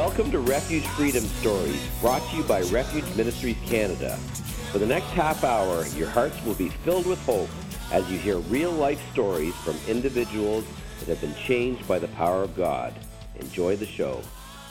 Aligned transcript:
Welcome 0.00 0.30
to 0.30 0.38
Refuge 0.38 0.86
Freedom 0.86 1.22
Stories, 1.22 1.86
brought 2.00 2.26
to 2.30 2.36
you 2.38 2.42
by 2.44 2.62
Refuge 2.62 3.04
Ministries 3.16 3.58
Canada. 3.66 4.16
For 4.72 4.78
the 4.78 4.86
next 4.86 5.08
half 5.08 5.44
hour, 5.44 5.84
your 5.88 6.08
hearts 6.08 6.42
will 6.42 6.54
be 6.54 6.70
filled 6.70 7.04
with 7.04 7.22
hope 7.26 7.50
as 7.92 8.10
you 8.10 8.16
hear 8.16 8.38
real 8.38 8.70
life 8.70 8.98
stories 9.12 9.54
from 9.56 9.76
individuals 9.86 10.64
that 11.00 11.08
have 11.08 11.20
been 11.20 11.34
changed 11.34 11.86
by 11.86 11.98
the 11.98 12.08
power 12.08 12.42
of 12.42 12.56
God. 12.56 12.94
Enjoy 13.40 13.76
the 13.76 13.84
show. 13.84 14.22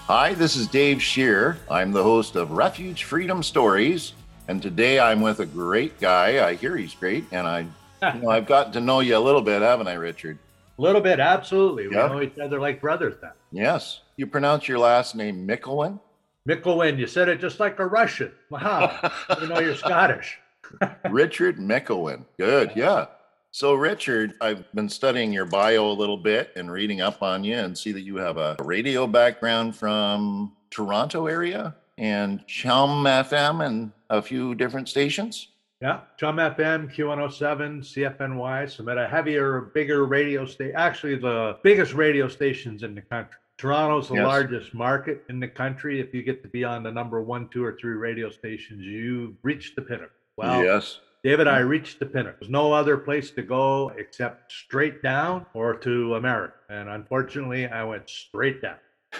Hi, 0.07 0.33
this 0.33 0.55
is 0.55 0.67
Dave 0.67 0.99
Shear. 0.99 1.59
I'm 1.69 1.91
the 1.91 2.01
host 2.01 2.35
of 2.35 2.49
Refuge 2.49 3.03
Freedom 3.03 3.43
Stories, 3.43 4.13
and 4.47 4.63
today 4.63 4.99
I'm 4.99 5.21
with 5.21 5.41
a 5.41 5.45
great 5.45 5.99
guy. 5.99 6.43
I 6.43 6.55
hear 6.55 6.75
he's 6.75 6.95
great, 6.95 7.25
and 7.31 7.45
I, 7.45 7.67
you 8.15 8.21
know, 8.23 8.29
I've 8.29 8.47
gotten 8.47 8.73
to 8.73 8.81
know 8.81 9.01
you 9.01 9.15
a 9.15 9.19
little 9.19 9.43
bit, 9.43 9.61
haven't 9.61 9.89
I, 9.89 9.93
Richard? 9.93 10.39
A 10.79 10.81
little 10.81 11.01
bit, 11.01 11.19
absolutely. 11.19 11.87
We 11.87 11.93
know 11.93 12.19
each 12.19 12.39
other 12.39 12.59
like 12.59 12.81
brothers 12.81 13.13
now. 13.21 13.33
Yes. 13.51 14.01
You 14.15 14.27
pronounce 14.27 14.67
your 14.67 14.79
last 14.79 15.15
name 15.15 15.47
Mickolwin? 15.47 15.99
Mickolwin, 16.47 16.97
you 16.97 17.07
said 17.07 17.29
it 17.29 17.39
just 17.39 17.59
like 17.59 17.79
a 17.79 17.85
Russian. 17.85 18.31
Wow. 18.49 19.11
you 19.41 19.47
know 19.47 19.59
you're 19.59 19.75
Scottish. 19.75 20.37
Richard 21.09 21.57
Mickolwin. 21.57 22.25
Good. 22.37 22.71
Yeah. 22.75 23.07
So, 23.51 23.73
Richard, 23.73 24.33
I've 24.41 24.71
been 24.73 24.89
studying 24.89 25.33
your 25.33 25.45
bio 25.45 25.89
a 25.89 25.93
little 25.93 26.17
bit 26.17 26.51
and 26.55 26.71
reading 26.71 27.01
up 27.01 27.23
on 27.23 27.43
you 27.43 27.55
and 27.55 27.75
see 27.75 27.91
that 27.91 28.01
you 28.01 28.17
have 28.17 28.37
a 28.37 28.55
radio 28.63 29.07
background 29.07 29.75
from 29.75 30.53
Toronto 30.69 31.25
area 31.25 31.75
and 31.97 32.45
Chum 32.47 33.05
FM 33.05 33.65
and 33.65 33.91
a 34.09 34.21
few 34.21 34.53
different 34.53 34.87
stations. 34.87 35.47
Yeah. 35.81 36.01
Chum 36.17 36.37
FM, 36.37 36.93
Q107, 36.93 37.79
CFNY, 37.81 38.69
some 38.69 38.87
of 38.89 38.95
the 38.97 39.07
heavier, 39.07 39.61
bigger 39.73 40.05
radio 40.05 40.45
station. 40.45 40.75
Actually, 40.75 41.15
the 41.15 41.57
biggest 41.63 41.93
radio 41.93 42.27
stations 42.27 42.83
in 42.83 42.93
the 42.95 43.01
country. 43.01 43.35
Toronto's 43.57 44.09
the 44.09 44.15
Yes. 44.15 44.25
largest 44.25 44.73
market 44.73 45.23
in 45.29 45.39
the 45.39 45.47
country. 45.47 45.99
If 45.99 46.13
you 46.13 46.21
get 46.23 46.41
to 46.43 46.49
be 46.49 46.63
on 46.63 46.83
the 46.83 46.91
number 46.91 47.21
one, 47.21 47.47
two, 47.49 47.63
or 47.63 47.77
three 47.79 47.93
radio 47.95 48.29
stations, 48.29 48.83
you 48.85 49.35
reach 49.43 49.75
the 49.75 49.81
pinnacle. 49.81 50.15
Well, 50.37 50.63
yes. 50.63 50.99
David, 51.23 51.47
I 51.47 51.59
reached 51.59 51.99
the 51.99 52.05
pinnacle. 52.05 52.37
There's 52.41 52.49
no 52.49 52.71
other 52.71 52.95
place 52.97 53.31
to 53.31 53.41
go 53.41 53.89
except 53.97 54.51
straight 54.51 55.01
down 55.03 55.45
or 55.53 55.73
to 55.75 56.15
America. 56.15 56.53
And 56.69 56.87
unfortunately, 56.89 57.67
I 57.67 57.83
went 57.83 58.09
straight 58.09 58.61
down. 58.61 58.77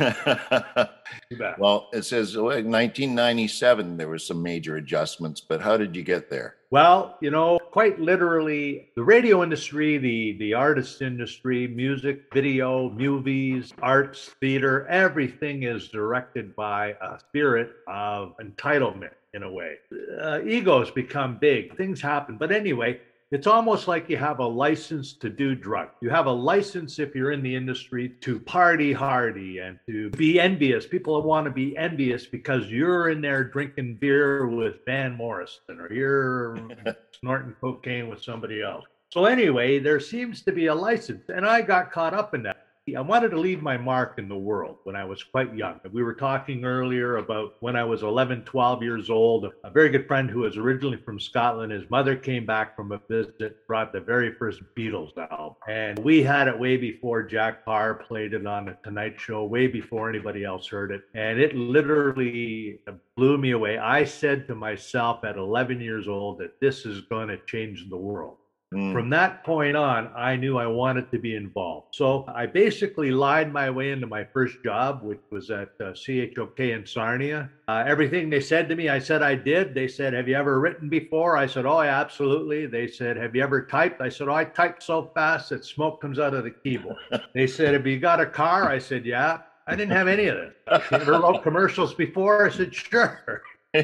Well, 1.57 1.89
it 1.93 2.03
says 2.05 2.35
oh, 2.35 2.45
1997 2.45 3.97
there 3.97 4.07
were 4.07 4.19
some 4.19 4.41
major 4.41 4.77
adjustments, 4.77 5.41
but 5.41 5.61
how 5.61 5.77
did 5.77 5.95
you 5.95 6.03
get 6.03 6.29
there? 6.29 6.55
Well, 6.71 7.17
you 7.21 7.31
know, 7.31 7.59
quite 7.71 7.99
literally, 7.99 8.89
the 8.95 9.03
radio 9.03 9.43
industry, 9.43 9.97
the 9.97 10.37
the 10.37 10.53
artist 10.53 11.01
industry, 11.01 11.67
music, 11.67 12.25
video, 12.33 12.89
movies, 12.89 13.73
arts, 13.81 14.31
theater, 14.39 14.87
everything 14.87 15.63
is 15.63 15.87
directed 15.87 16.55
by 16.55 16.95
a 17.01 17.19
spirit 17.19 17.71
of 17.87 18.35
entitlement 18.37 19.13
in 19.33 19.43
a 19.43 19.51
way. 19.51 19.75
Uh, 20.21 20.41
egos 20.43 20.91
become 20.91 21.37
big, 21.37 21.75
things 21.77 22.01
happen. 22.01 22.37
But 22.37 22.51
anyway, 22.51 22.99
it's 23.31 23.47
almost 23.47 23.87
like 23.87 24.09
you 24.09 24.17
have 24.17 24.39
a 24.39 24.47
license 24.47 25.13
to 25.13 25.29
do 25.29 25.53
drugs. 25.53 25.93
You 26.01 26.09
have 26.09 26.25
a 26.25 26.31
license 26.31 26.97
if 26.97 27.13
you're 27.13 27.31
in 27.31 27.43
the 27.43 27.55
industry 27.55 28.09
to 28.21 28.39
party 28.39 28.91
hardy 28.91 29.59
and 29.59 29.79
to 29.87 30.09
be 30.11 30.39
envious. 30.39 30.87
People 30.87 31.21
want 31.21 31.45
to 31.45 31.51
be 31.51 31.77
envious 31.77 32.25
because 32.25 32.71
you're 32.71 33.09
in 33.09 33.21
there 33.21 33.43
drinking 33.43 33.97
beer 33.97 34.47
with 34.47 34.83
Van 34.85 35.15
Morrison 35.15 35.79
or 35.79 35.93
you're 35.93 36.57
snorting 37.19 37.55
cocaine 37.61 38.09
with 38.09 38.23
somebody 38.23 38.63
else. 38.63 38.85
So 39.11 39.25
anyway, 39.25 39.79
there 39.79 39.99
seems 39.99 40.43
to 40.43 40.51
be 40.51 40.67
a 40.67 40.75
license, 40.75 41.29
and 41.29 41.43
I 41.45 41.61
got 41.61 41.91
caught 41.91 42.13
up 42.13 42.35
in 42.35 42.43
that. 42.43 42.58
I 42.95 43.01
wanted 43.01 43.29
to 43.29 43.39
leave 43.39 43.61
my 43.61 43.77
mark 43.77 44.17
in 44.17 44.27
the 44.27 44.37
world 44.37 44.77
when 44.83 44.95
I 44.95 45.05
was 45.05 45.23
quite 45.23 45.55
young. 45.55 45.79
We 45.91 46.03
were 46.03 46.13
talking 46.13 46.65
earlier 46.65 47.17
about 47.17 47.55
when 47.59 47.75
I 47.75 47.83
was 47.83 48.03
11, 48.03 48.43
12 48.43 48.83
years 48.83 49.09
old. 49.09 49.51
A 49.63 49.69
very 49.69 49.89
good 49.89 50.07
friend 50.07 50.29
who 50.29 50.39
was 50.41 50.57
originally 50.57 50.97
from 50.97 51.19
Scotland, 51.19 51.71
his 51.71 51.89
mother 51.89 52.15
came 52.15 52.45
back 52.45 52.75
from 52.75 52.91
a 52.91 53.01
visit, 53.09 53.65
brought 53.67 53.93
the 53.93 53.99
very 53.99 54.33
first 54.33 54.61
Beatles 54.77 55.17
album. 55.17 55.55
And 55.67 55.99
we 55.99 56.23
had 56.23 56.47
it 56.47 56.59
way 56.59 56.77
before 56.77 57.23
Jack 57.23 57.65
Paar 57.65 57.95
played 57.95 58.33
it 58.33 58.45
on 58.45 58.65
the 58.65 58.77
Tonight 58.83 59.19
Show, 59.19 59.45
way 59.45 59.67
before 59.67 60.09
anybody 60.09 60.43
else 60.43 60.67
heard 60.67 60.91
it. 60.91 61.01
And 61.13 61.39
it 61.39 61.55
literally 61.55 62.79
blew 63.15 63.37
me 63.37 63.51
away. 63.51 63.77
I 63.77 64.05
said 64.05 64.47
to 64.47 64.55
myself 64.55 65.23
at 65.23 65.37
11 65.37 65.81
years 65.81 66.07
old 66.07 66.39
that 66.39 66.59
this 66.59 66.85
is 66.85 67.01
going 67.01 67.27
to 67.27 67.37
change 67.45 67.89
the 67.89 67.97
world. 67.97 68.37
Mm, 68.73 68.93
From 68.93 69.09
that 69.09 69.43
point 69.43 69.75
on, 69.75 70.11
I 70.15 70.35
knew 70.35 70.57
I 70.57 70.67
wanted 70.67 71.09
to 71.11 71.17
be 71.17 71.33
involved. 71.35 71.87
So 71.91 72.23
I 72.27 72.45
basically 72.45 73.09
lied 73.09 73.51
my 73.51 73.71
way 73.71 73.89
into 73.89 74.05
my 74.05 74.25
first 74.31 74.61
job, 74.63 75.01
which 75.01 75.19
was 75.31 75.49
at 75.49 75.69
uh, 75.83 75.93
CHOK 75.93 76.59
in 76.59 76.85
Sarnia. 76.85 77.49
Uh, 77.67 77.83
everything 77.87 78.29
they 78.29 78.39
said 78.39 78.69
to 78.69 78.75
me, 78.75 78.87
I 78.87 78.99
said 78.99 79.23
I 79.23 79.33
did. 79.33 79.73
They 79.73 79.87
said, 79.87 80.13
Have 80.13 80.27
you 80.27 80.35
ever 80.35 80.59
written 80.59 80.87
before? 80.87 81.35
I 81.35 81.47
said, 81.47 81.65
Oh, 81.65 81.81
yeah, 81.81 81.99
absolutely. 81.99 82.67
They 82.67 82.87
said, 82.87 83.17
Have 83.17 83.35
you 83.35 83.41
ever 83.41 83.65
typed? 83.65 84.01
I 84.01 84.09
said, 84.09 84.27
Oh, 84.27 84.33
I 84.35 84.45
typed 84.45 84.83
so 84.83 85.09
fast 85.15 85.49
that 85.49 85.65
smoke 85.65 85.99
comes 85.99 86.19
out 86.19 86.35
of 86.35 86.43
the 86.43 86.51
keyboard. 86.63 86.97
they 87.33 87.47
said, 87.47 87.73
Have 87.73 87.87
you 87.87 87.99
got 87.99 88.19
a 88.21 88.25
car? 88.27 88.69
I 88.69 88.77
said, 88.77 89.03
Yeah. 89.03 89.39
I 89.65 89.75
didn't 89.75 89.91
have 89.91 90.07
any 90.07 90.25
of 90.27 90.35
this. 90.37 90.53
You 90.91 90.97
ever 90.97 91.19
wrote 91.19 91.43
commercials 91.43 91.93
before? 91.95 92.45
I 92.45 92.49
said, 92.49 92.73
Sure. 92.73 93.41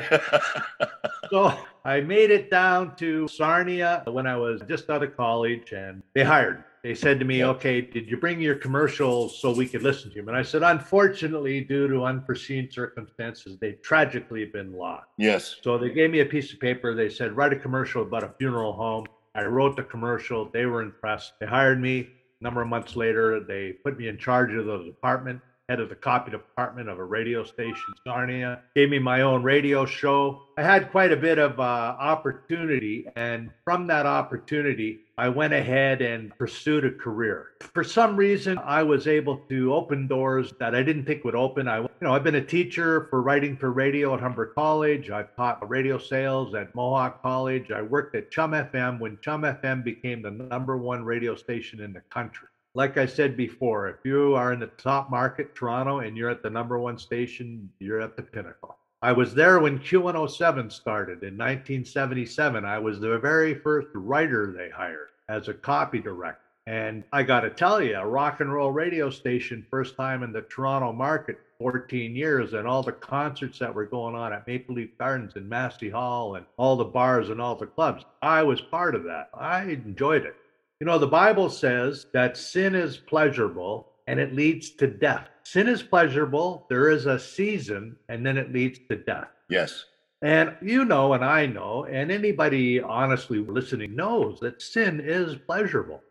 So 1.31 1.57
I 1.83 2.01
made 2.01 2.29
it 2.29 2.51
down 2.51 2.95
to 2.97 3.27
Sarnia 3.27 4.03
when 4.05 4.27
I 4.27 4.37
was 4.37 4.61
just 4.69 4.89
out 4.91 5.01
of 5.03 5.17
college 5.17 5.71
and 5.71 6.03
they 6.13 6.23
hired. 6.23 6.57
me. 6.59 6.63
They 6.83 6.93
said 6.93 7.17
to 7.17 7.25
me, 7.25 7.43
okay, 7.43 7.81
did 7.81 8.07
you 8.07 8.17
bring 8.17 8.39
your 8.39 8.53
commercials 8.55 9.39
so 9.41 9.51
we 9.51 9.67
could 9.67 9.81
listen 9.81 10.11
to 10.11 10.17
them? 10.17 10.27
And 10.27 10.37
I 10.37 10.43
said, 10.43 10.61
unfortunately, 10.61 11.61
due 11.61 11.87
to 11.87 12.03
unforeseen 12.05 12.69
circumstances, 12.69 13.57
they 13.59 13.71
tragically 13.83 14.45
been 14.45 14.71
lost. 14.71 15.07
yes. 15.17 15.55
So 15.63 15.79
they 15.79 15.89
gave 15.89 16.11
me 16.11 16.19
a 16.19 16.25
piece 16.25 16.53
of 16.53 16.59
paper. 16.59 16.93
They 16.93 17.09
said, 17.09 17.35
write 17.35 17.53
a 17.53 17.59
commercial 17.59 18.03
about 18.03 18.23
a 18.23 18.29
funeral 18.37 18.73
home. 18.73 19.07
I 19.33 19.45
wrote 19.45 19.75
the 19.75 19.83
commercial. 19.83 20.47
They 20.53 20.67
were 20.67 20.83
impressed. 20.83 21.33
They 21.39 21.47
hired 21.47 21.81
me. 21.81 22.07
A 22.39 22.43
number 22.43 22.61
of 22.61 22.67
months 22.67 22.95
later, 22.95 23.39
they 23.43 23.71
put 23.83 23.97
me 23.97 24.07
in 24.09 24.19
charge 24.19 24.53
of 24.53 24.65
the 24.67 24.77
department, 24.83 25.41
head 25.67 25.79
of 25.79 25.89
the 25.89 25.95
copy 25.95 26.31
department 26.31 26.89
of 26.89 26.99
a 26.99 27.03
radio 27.03 27.43
station, 27.43 27.93
Sarnia. 28.05 28.61
Gave 28.75 28.89
me 28.89 28.99
my 28.99 29.21
own 29.21 29.41
radio 29.41 29.85
show. 29.85 30.43
I 30.57 30.63
had 30.63 30.91
quite 30.91 31.11
a 31.11 31.17
bit 31.17 31.39
of 31.39 31.59
uh, 31.59 31.63
opportunity. 31.63 33.07
And 33.15 33.49
from 33.63 33.87
that 33.87 34.05
opportunity, 34.05 34.99
I 35.17 35.29
went 35.29 35.53
ahead 35.53 36.01
and 36.01 36.37
pursued 36.37 36.85
a 36.85 36.91
career. 36.91 37.51
For 37.73 37.83
some 37.83 38.15
reason, 38.15 38.59
I 38.59 38.83
was 38.83 39.07
able 39.07 39.37
to 39.49 39.73
open 39.73 40.07
doors 40.07 40.53
that 40.59 40.75
I 40.75 40.83
didn't 40.83 41.05
think 41.05 41.23
would 41.23 41.35
open. 41.35 41.67
I, 41.67 41.79
you 41.79 41.89
know, 42.01 42.13
I've 42.13 42.23
been 42.23 42.35
a 42.35 42.45
teacher 42.45 43.07
for 43.09 43.21
writing 43.21 43.57
for 43.57 43.71
radio 43.71 44.13
at 44.13 44.19
Humber 44.19 44.47
College. 44.47 45.09
I've 45.09 45.35
taught 45.35 45.67
radio 45.67 45.97
sales 45.97 46.53
at 46.53 46.75
Mohawk 46.75 47.21
College. 47.21 47.71
I 47.71 47.81
worked 47.81 48.15
at 48.15 48.29
Chum 48.29 48.51
FM 48.51 48.99
when 48.99 49.17
Chum 49.21 49.41
FM 49.41 49.83
became 49.83 50.21
the 50.21 50.31
number 50.31 50.77
one 50.77 51.03
radio 51.03 51.35
station 51.35 51.81
in 51.81 51.91
the 51.91 52.01
country. 52.01 52.49
Like 52.75 52.97
I 52.97 53.05
said 53.05 53.37
before, 53.37 53.87
if 53.87 53.95
you 54.03 54.35
are 54.35 54.51
in 54.51 54.59
the 54.59 54.67
top 54.67 55.09
market, 55.09 55.55
Toronto, 55.55 55.99
and 55.99 56.17
you're 56.17 56.29
at 56.29 56.43
the 56.43 56.49
number 56.49 56.77
one 56.77 56.97
station, 56.97 57.69
you're 57.79 58.01
at 58.01 58.17
the 58.17 58.21
pinnacle. 58.21 58.77
I 59.01 59.13
was 59.13 59.33
there 59.33 59.61
when 59.61 59.79
Q107 59.79 60.69
started 60.73 61.23
in 61.23 61.37
1977. 61.37 62.65
I 62.65 62.77
was 62.77 62.99
the 62.99 63.17
very 63.17 63.53
first 63.53 63.87
writer 63.93 64.51
they 64.51 64.69
hired 64.69 65.07
as 65.29 65.47
a 65.47 65.53
copy 65.53 65.99
director. 65.99 66.41
And 66.67 67.05
I 67.13 67.23
got 67.23 67.41
to 67.41 67.49
tell 67.49 67.81
you, 67.81 67.95
a 67.95 68.05
rock 68.05 68.41
and 68.41 68.51
roll 68.51 68.73
radio 68.73 69.09
station, 69.09 69.65
first 69.69 69.95
time 69.95 70.21
in 70.21 70.33
the 70.33 70.41
Toronto 70.41 70.91
market, 70.91 71.39
14 71.59 72.13
years, 72.13 72.51
and 72.51 72.67
all 72.67 72.83
the 72.83 72.91
concerts 72.91 73.57
that 73.59 73.73
were 73.73 73.85
going 73.85 74.15
on 74.15 74.33
at 74.33 74.45
Maple 74.47 74.75
Leaf 74.75 74.97
Gardens 74.97 75.37
and 75.37 75.47
Massey 75.47 75.89
Hall 75.89 76.35
and 76.35 76.45
all 76.57 76.75
the 76.75 76.83
bars 76.83 77.29
and 77.29 77.39
all 77.39 77.55
the 77.55 77.67
clubs. 77.67 78.03
I 78.21 78.43
was 78.43 78.59
part 78.59 78.95
of 78.95 79.03
that. 79.03 79.29
I 79.33 79.61
enjoyed 79.63 80.25
it. 80.25 80.35
You 80.79 80.87
know, 80.87 80.97
the 80.97 81.07
Bible 81.07 81.49
says 81.49 82.07
that 82.13 82.35
sin 82.35 82.75
is 82.75 82.97
pleasurable 82.97 83.93
and 84.07 84.19
it 84.19 84.33
leads 84.33 84.71
to 84.71 84.87
death. 84.87 85.29
Sin 85.43 85.67
is 85.67 85.81
pleasurable, 85.81 86.65
there 86.69 86.89
is 86.89 87.05
a 87.05 87.19
season, 87.19 87.95
and 88.09 88.25
then 88.25 88.37
it 88.37 88.51
leads 88.51 88.79
to 88.89 88.97
death. 88.97 89.29
Yes. 89.49 89.85
And 90.21 90.55
you 90.61 90.85
know, 90.85 91.13
and 91.13 91.23
I 91.23 91.45
know, 91.45 91.85
and 91.85 92.11
anybody 92.11 92.81
honestly 92.81 93.39
listening 93.39 93.95
knows 93.95 94.39
that 94.39 94.61
sin 94.61 94.99
is 94.99 95.35
pleasurable. 95.35 96.01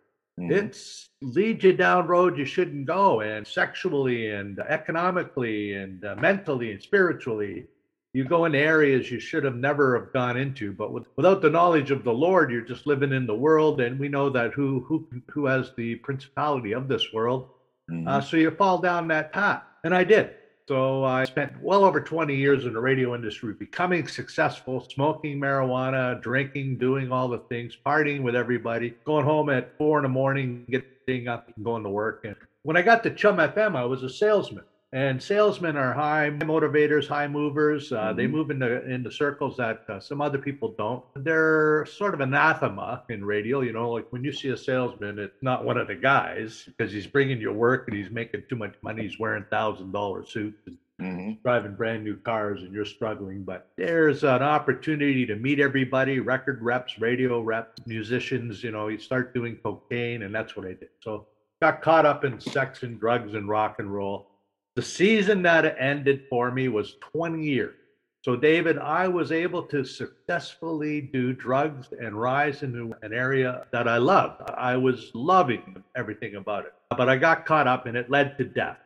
Mm-hmm. 0.41 0.53
It's 0.53 1.11
leads 1.23 1.65
you 1.65 1.73
down 1.73 2.07
road 2.07 2.39
you 2.39 2.45
shouldn't 2.45 2.87
go, 2.87 3.21
and 3.21 3.47
sexually, 3.47 4.31
and 4.31 4.59
economically, 4.59 5.75
and 5.75 6.05
uh, 6.05 6.17
mentally, 6.17 6.73
and 6.73 6.83
spiritually. 6.83 7.67
You 8.15 8.25
go 8.25 8.45
into 8.45 8.59
areas 8.59 9.11
you 9.11 9.19
should 9.19 9.43
have 9.43 9.57
never 9.57 9.99
have 9.99 10.13
gone 10.13 10.37
into, 10.37 10.73
but 10.73 10.93
with, 10.93 11.05
without 11.17 11.43
the 11.43 11.51
knowledge 11.51 11.91
of 11.91 12.05
the 12.05 12.13
Lord, 12.13 12.53
you're 12.53 12.61
just 12.63 12.87
living 12.87 13.13
in 13.13 13.27
the 13.27 13.35
world, 13.35 13.81
and 13.81 13.99
we 13.99 14.09
know 14.09 14.31
that 14.31 14.53
who 14.53 14.85
who 14.87 15.07
who 15.29 15.47
has 15.47 15.73
the 15.77 15.97
principality 15.97 16.73
of 16.73 16.87
this 16.87 17.13
world. 17.13 17.51
Mm-hmm. 17.91 18.07
Uh, 18.07 18.21
so 18.21 18.37
you 18.37 18.53
fall 18.53 18.79
down 18.79 19.09
that 19.09 19.33
path, 19.33 19.65
and 19.83 19.93
I 19.93 20.05
did. 20.05 20.31
So 20.67 21.05
I 21.05 21.25
spent 21.25 21.61
well 21.61 21.85
over 21.85 22.01
20 22.01 22.35
years 22.35 22.65
in 22.65 22.73
the 22.73 22.81
radio 22.81 23.15
industry, 23.15 23.53
becoming 23.53 24.07
successful, 24.07 24.89
smoking 24.89 25.39
marijuana, 25.39 26.23
drinking, 26.23 26.79
doing 26.79 27.13
all 27.13 27.29
the 27.29 27.41
things, 27.51 27.77
partying 27.85 28.23
with 28.23 28.35
everybody, 28.35 28.95
going 29.05 29.27
home 29.27 29.51
at 29.51 29.77
four 29.77 29.99
in 29.99 30.05
the 30.05 30.09
morning, 30.09 30.65
getting 30.71 31.29
up 31.29 31.51
and 31.55 31.65
going 31.65 31.83
to 31.83 31.91
work. 31.91 32.25
And 32.25 32.37
when 32.63 32.79
I 32.79 32.83
got 32.83 33.03
to 33.03 33.11
Chum 33.11 33.37
FM, 33.37 33.77
I 33.77 33.85
was 33.85 34.05
a 34.05 34.09
salesman. 34.09 34.65
And 34.95 35.21
salesmen 35.21 35.77
are 35.77 35.93
high 35.93 36.31
motivators, 36.31 37.09
high 37.09 37.27
movers. 37.27 37.91
Uh, 37.91 37.97
mm-hmm. 37.97 38.17
They 38.17 38.27
move 38.29 38.53
into 38.53 38.89
into 38.89 39.11
circles 39.11 39.57
that 39.57 39.83
uh, 39.89 39.99
some 39.99 40.21
other 40.21 40.39
people 40.39 40.73
don't. 40.79 41.03
They're 41.17 41.85
sort 41.87 42.15
of 42.15 42.21
anathema 42.21 43.03
in 43.09 43.25
radio. 43.25 43.63
You 43.63 43.73
know, 43.73 43.91
like 43.91 44.07
when 44.13 44.23
you 44.23 44.33
see 44.33 44.51
a 44.51 44.57
salesman, 44.57 45.19
it's 45.19 45.43
not 45.43 45.65
one 45.65 45.79
of 45.79 45.89
the 45.89 45.97
guys 45.97 46.63
because 46.67 46.93
he's 46.93 47.09
bringing 47.09 47.41
you 47.41 47.53
work 47.53 47.89
and 47.89 47.97
he's 47.97 48.09
making 48.09 48.45
too 48.49 48.55
much 48.55 48.77
money. 48.83 49.03
He's 49.03 49.19
wearing 49.19 49.45
thousand 49.51 49.91
dollar 49.91 50.25
suits 50.25 50.63
and 50.69 50.79
mm-hmm. 51.03 51.33
driving 51.43 51.75
brand 51.75 52.05
new 52.05 52.15
cars, 52.19 52.63
and 52.63 52.73
you're 52.73 52.85
struggling. 52.85 53.43
But 53.43 53.73
there's 53.77 54.23
an 54.23 54.45
opportunity 54.45 55.27
to 55.27 55.35
meet 55.35 55.59
everybody: 55.59 56.21
record 56.21 56.63
reps, 56.63 57.01
radio 57.01 57.41
reps, 57.41 57.85
musicians. 57.85 58.63
You 58.63 58.71
know, 58.71 58.87
you 58.87 58.99
start 59.01 59.35
doing 59.35 59.57
cocaine, 59.57 60.23
and 60.23 60.33
that's 60.33 60.55
what 60.55 60.67
I 60.67 60.75
did. 60.75 60.91
So 61.01 61.27
got 61.61 61.83
caught 61.83 62.07
up 62.07 62.25
in 62.25 62.39
sex 62.39 62.85
and 62.85 63.01
drugs 63.01 63.35
and 63.35 63.49
rock 63.49 63.81
and 63.81 63.93
roll 63.93 64.31
the 64.77 64.83
season 64.83 65.43
that 65.43 65.77
ended 65.79 66.25
for 66.29 66.51
me 66.51 66.69
was 66.69 66.97
20 67.13 67.43
years. 67.43 67.77
So, 68.25 68.37
David, 68.37 68.79
I 68.79 69.07
was 69.07 69.33
able 69.33 69.63
to 69.65 69.85
successfully 69.85 71.01
do 71.01 71.35
drugs 71.35 71.89
and 72.01 72.19
rise 72.19 72.63
into 72.63 72.95
an 73.03 73.13
area 73.13 73.67
that 73.71 73.87
I 73.87 73.99
loved. 73.99 74.51
I 74.57 74.77
was 74.79 75.11
loving 75.15 75.83
everything 75.95 76.37
about 76.37 76.65
it, 76.65 76.73
but 76.97 77.09
I 77.09 77.17
got 77.17 77.45
caught 77.45 77.69
up 77.69 77.87
and 77.87 77.97
it 77.97 78.11
led 78.11 78.39
to 78.39 78.45
death. 78.45 78.79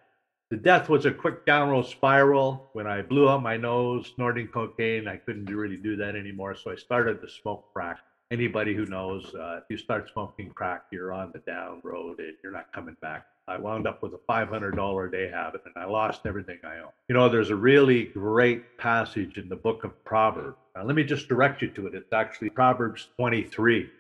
The 0.51 0.57
death 0.57 0.89
was 0.89 1.07
a 1.07 1.13
quick 1.13 1.47
downward 1.47 1.87
spiral. 1.87 2.71
When 2.73 2.87
I 2.87 3.03
blew 3.03 3.29
out 3.29 3.43
my 3.43 3.57
nose 3.57 4.13
snorting 4.15 4.49
cocaine, 4.49 5.07
I 5.07 5.17
couldn't 5.17 5.47
really 5.47 5.77
do 5.77 5.95
that 5.97 6.17
anymore. 6.17 6.57
So 6.57 6.73
I 6.73 6.77
started 6.77 7.21
to 7.23 7.29
smoke 7.29 7.73
crack. 7.73 7.99
Anybody 8.31 8.75
who 8.75 8.87
knows, 8.87 9.35
uh, 9.35 9.61
if 9.63 9.65
you 9.71 9.77
start 9.77 10.11
smoking 10.13 10.51
crack, 10.51 10.87
you're 10.91 11.13
on 11.13 11.31
the 11.33 11.39
down 11.41 11.81
road 11.85 12.19
and 12.19 12.35
you're 12.43 12.53
not 12.53 12.73
coming 12.73 12.97
back. 13.01 13.27
I 13.49 13.57
wound 13.59 13.87
up 13.87 14.03
with 14.03 14.13
a 14.13 14.21
$500 14.29 15.09
a 15.09 15.11
day 15.11 15.31
habit 15.31 15.63
and 15.65 15.75
I 15.83 15.87
lost 15.87 16.27
everything 16.27 16.59
I 16.63 16.81
own. 16.81 16.91
You 17.09 17.15
know, 17.15 17.29
there's 17.29 17.51
a 17.51 17.57
really 17.57 18.05
great 18.05 18.77
passage 18.77 19.39
in 19.39 19.49
the 19.49 19.57
book 19.57 19.85
of 19.85 20.05
Proverbs. 20.05 20.59
Now, 20.77 20.85
let 20.85 20.95
me 20.95 21.03
just 21.03 21.29
direct 21.29 21.63
you 21.63 21.71
to 21.71 21.87
it. 21.87 21.95
It's 21.95 22.13
actually 22.13 22.51
Proverbs 22.51 23.09
23. 23.17 23.91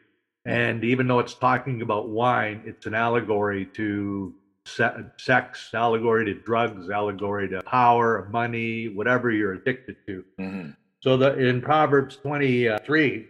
And 0.45 0.85
even 0.85 1.09
though 1.09 1.19
it's 1.19 1.35
talking 1.35 1.83
about 1.83 2.09
wine, 2.09 2.63
it's 2.67 2.87
an 2.87 2.95
allegory 2.95 3.67
to 3.75 4.35
sex, 4.67 5.71
allegory 5.73 6.27
to 6.27 6.35
drugs, 6.35 6.91
allegory 6.91 7.49
to 7.49 7.63
power, 7.63 8.29
money, 8.31 8.89
whatever 8.89 9.31
you're 9.31 9.55
addicted 9.55 9.97
to. 10.07 10.25
Mm-hmm. 10.39 10.71
So 11.01 11.17
the, 11.17 11.39
in 11.39 11.63
Proverbs 11.63 12.17
23, 12.17 13.27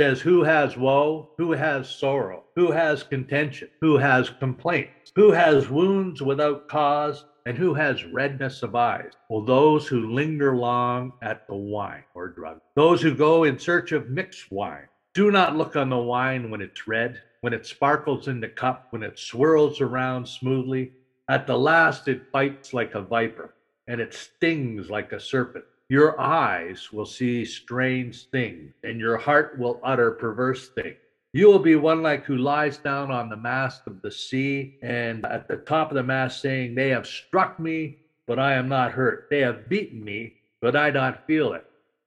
says, 0.00 0.20
Who 0.20 0.44
has 0.44 0.76
woe? 0.76 1.30
Who 1.38 1.52
has 1.52 1.88
sorrow? 1.88 2.44
Who 2.54 2.70
has 2.70 3.02
contention? 3.02 3.68
Who 3.80 3.96
has 3.96 4.30
complaints? 4.30 5.12
Who 5.16 5.32
has 5.32 5.68
wounds 5.68 6.22
without 6.22 6.68
cause? 6.68 7.24
And 7.46 7.56
who 7.56 7.74
has 7.74 8.04
redness 8.04 8.62
of 8.62 8.74
eyes? 8.74 9.12
Well, 9.30 9.42
those 9.42 9.86
who 9.86 10.12
linger 10.12 10.54
long 10.54 11.14
at 11.22 11.46
the 11.48 11.56
wine 11.56 12.04
or 12.14 12.28
drug. 12.28 12.60
Those 12.76 13.00
who 13.00 13.14
go 13.14 13.44
in 13.44 13.58
search 13.58 13.92
of 13.92 14.10
mixed 14.10 14.52
wine. 14.52 14.86
Do 15.14 15.30
not 15.30 15.56
look 15.56 15.74
on 15.74 15.88
the 15.88 15.96
wine 15.96 16.50
when 16.50 16.60
it's 16.60 16.86
red, 16.86 17.20
when 17.40 17.54
it 17.54 17.66
sparkles 17.66 18.28
in 18.28 18.40
the 18.40 18.48
cup, 18.48 18.88
when 18.90 19.02
it 19.02 19.18
swirls 19.18 19.80
around 19.80 20.28
smoothly. 20.28 20.92
At 21.28 21.46
the 21.46 21.58
last, 21.58 22.06
it 22.06 22.30
bites 22.30 22.74
like 22.74 22.94
a 22.94 23.02
viper, 23.02 23.54
and 23.86 24.00
it 24.00 24.14
stings 24.14 24.90
like 24.90 25.12
a 25.12 25.20
serpent. 25.20 25.64
Your 25.88 26.20
eyes 26.20 26.92
will 26.92 27.06
see 27.06 27.44
strange 27.46 28.28
things, 28.30 28.74
and 28.82 29.00
your 29.00 29.16
heart 29.16 29.58
will 29.58 29.80
utter 29.82 30.12
perverse 30.12 30.68
things. 30.68 30.98
You 31.32 31.46
will 31.46 31.58
be 31.58 31.76
one 31.76 32.02
like 32.02 32.24
who 32.24 32.36
lies 32.36 32.78
down 32.78 33.10
on 33.10 33.28
the 33.30 33.36
mast 33.36 33.82
of 33.86 34.02
the 34.02 34.10
sea, 34.10 34.74
and 34.82 35.24
at 35.24 35.48
the 35.48 35.56
top 35.56 35.90
of 35.90 35.94
the 35.96 36.02
mast, 36.02 36.40
saying, 36.42 36.74
They 36.74 36.90
have 36.90 37.06
struck 37.06 37.58
me, 37.58 37.96
but 38.26 38.38
I 38.38 38.54
am 38.54 38.68
not 38.68 38.92
hurt. 38.92 39.28
They 39.30 39.40
have 39.40 39.68
beaten 39.68 40.04
me, 40.04 40.34
but 40.60 40.76
I 40.76 40.90
not 40.90 41.26
feel 41.26 41.54
it. 41.54 41.64